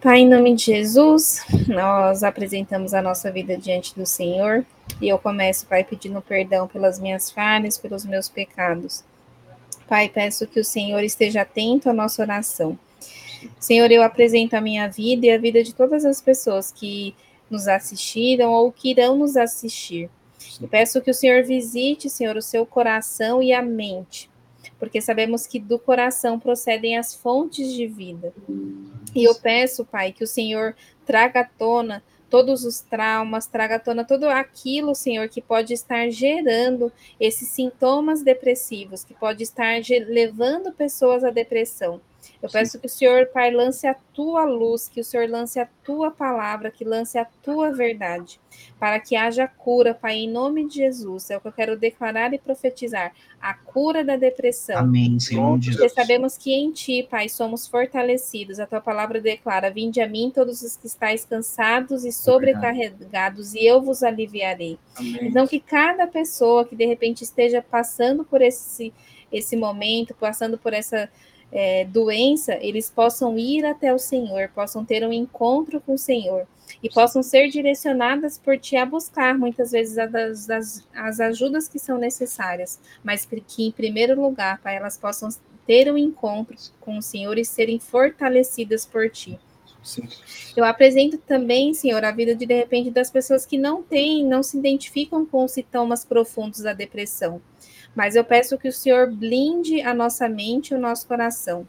[0.00, 4.64] Pai, em nome de Jesus, nós apresentamos a nossa vida diante do Senhor
[5.00, 9.02] e eu começo, Pai, pedindo perdão pelas minhas falhas, pelos meus pecados.
[9.88, 12.78] Pai, peço que o Senhor esteja atento à nossa oração.
[13.60, 17.14] Senhor, eu apresento a minha vida e a vida de todas as pessoas que
[17.50, 20.10] nos assistiram ou que irão nos assistir.
[20.60, 24.30] Eu peço que o Senhor visite, Senhor, o seu coração e a mente,
[24.78, 28.32] porque sabemos que do coração procedem as fontes de vida.
[29.14, 30.74] E eu peço, Pai, que o Senhor
[31.04, 36.10] traga à tona todos os traumas, traga à tona tudo aquilo, Senhor, que pode estar
[36.10, 42.00] gerando esses sintomas depressivos, que pode estar levando pessoas à depressão.
[42.42, 42.58] Eu Sim.
[42.58, 46.10] peço que o Senhor, Pai, lance a tua luz, que o Senhor lance a tua
[46.10, 48.40] palavra, que lance a tua verdade,
[48.78, 51.30] para que haja cura, Pai, em nome de Jesus.
[51.30, 54.78] É o que eu quero declarar e profetizar: a cura da depressão.
[54.78, 55.58] Amém, Senhor.
[55.58, 58.58] Porque sabemos que em Ti, Pai, somos fortalecidos.
[58.58, 63.64] A tua palavra declara: Vinde a mim todos os que estáis cansados e sobrecarregados, e
[63.64, 64.78] eu vos aliviarei.
[64.96, 65.18] Amém.
[65.22, 68.92] Então, que cada pessoa que de repente esteja passando por esse,
[69.32, 71.08] esse momento, passando por essa
[71.52, 76.46] é, doença, eles possam ir até o Senhor, possam ter um encontro com o Senhor
[76.82, 81.78] e possam ser direcionadas por ti a buscar muitas vezes as, as, as ajudas que
[81.78, 85.28] são necessárias, mas que em primeiro lugar, Pai, elas possam
[85.66, 89.38] ter um encontro com o Senhor e serem fortalecidas por ti.
[89.82, 90.08] Sim.
[90.56, 94.42] Eu apresento também, Senhor, a vida de de repente das pessoas que não têm, não
[94.42, 97.40] se identificam com os sintomas profundos da depressão.
[97.96, 101.66] Mas eu peço que o Senhor blinde a nossa mente e o nosso coração.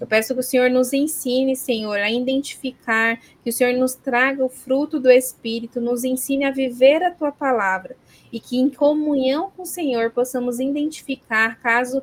[0.00, 4.42] Eu peço que o Senhor nos ensine, Senhor, a identificar, que o Senhor nos traga
[4.42, 7.94] o fruto do Espírito, nos ensine a viver a tua palavra
[8.32, 12.02] e que em comunhão com o Senhor possamos identificar caso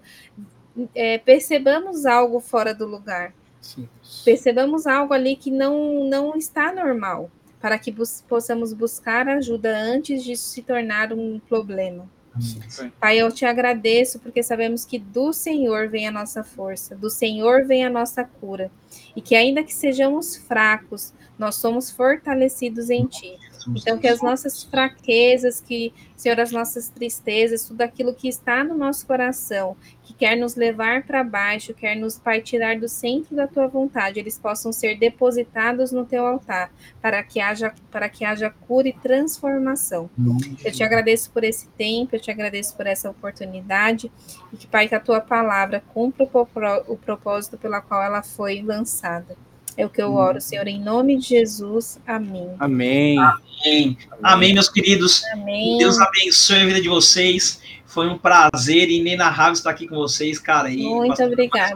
[0.95, 3.33] é, percebamos algo fora do lugar.
[3.61, 3.87] Sim.
[4.23, 10.23] Percebamos algo ali que não, não está normal, para que bus possamos buscar ajuda antes
[10.23, 12.09] de se tornar um problema.
[12.99, 17.65] Pai, eu te agradeço porque sabemos que do Senhor vem a nossa força, do Senhor
[17.65, 18.71] vem a nossa cura.
[19.15, 23.37] E que ainda que sejamos fracos, nós somos fortalecidos em Ti.
[23.67, 28.77] Então, que as nossas fraquezas, que, Senhor, as nossas tristezas, tudo aquilo que está no
[28.77, 33.67] nosso coração, que quer nos levar para baixo, quer nos partilhar do centro da tua
[33.67, 38.87] vontade, eles possam ser depositados no teu altar, para que haja, para que haja cura
[38.87, 40.09] e transformação.
[40.63, 44.11] Eu te agradeço por esse tempo, eu te agradeço por essa oportunidade,
[44.51, 46.27] e que, Pai, que a tua palavra cumpra
[46.87, 49.37] o propósito pela qual ela foi lançada.
[49.77, 51.99] É o que eu oro, Senhor, em nome de Jesus.
[52.05, 52.49] Amém.
[52.59, 53.17] Amém.
[53.19, 53.97] Amém.
[54.21, 55.23] Amém, meus queridos.
[55.33, 55.77] Amém.
[55.77, 57.61] Deus abençoe a vida de vocês.
[57.85, 60.69] Foi um prazer inenarrável estar aqui com vocês, cara.
[60.69, 61.75] E Muito obrigada.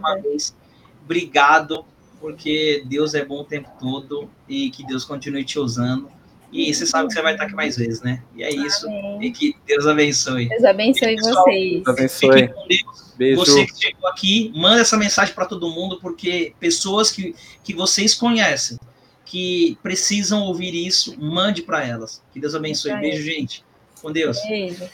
[1.04, 1.86] Obrigado,
[2.20, 6.10] porque Deus é bom o tempo todo e que Deus continue te usando.
[6.52, 8.24] E você sabe que você vai estar aqui mais vezes, né?
[8.36, 8.88] E é isso.
[8.88, 9.26] Amém.
[9.26, 10.48] E que Deus abençoe.
[10.50, 11.84] Deus abençoe e, pessoal, vocês.
[11.84, 12.54] Deus abençoe.
[13.18, 13.40] Beijo.
[13.40, 18.14] Você que chegou aqui, manda essa mensagem para todo mundo, porque pessoas que, que vocês
[18.14, 18.78] conhecem,
[19.26, 22.22] que precisam ouvir isso, mande para elas.
[22.32, 22.96] Que Deus abençoe.
[22.98, 23.64] Beijo, gente.
[24.02, 24.38] Com Deus.
[24.48, 24.88] Beijo.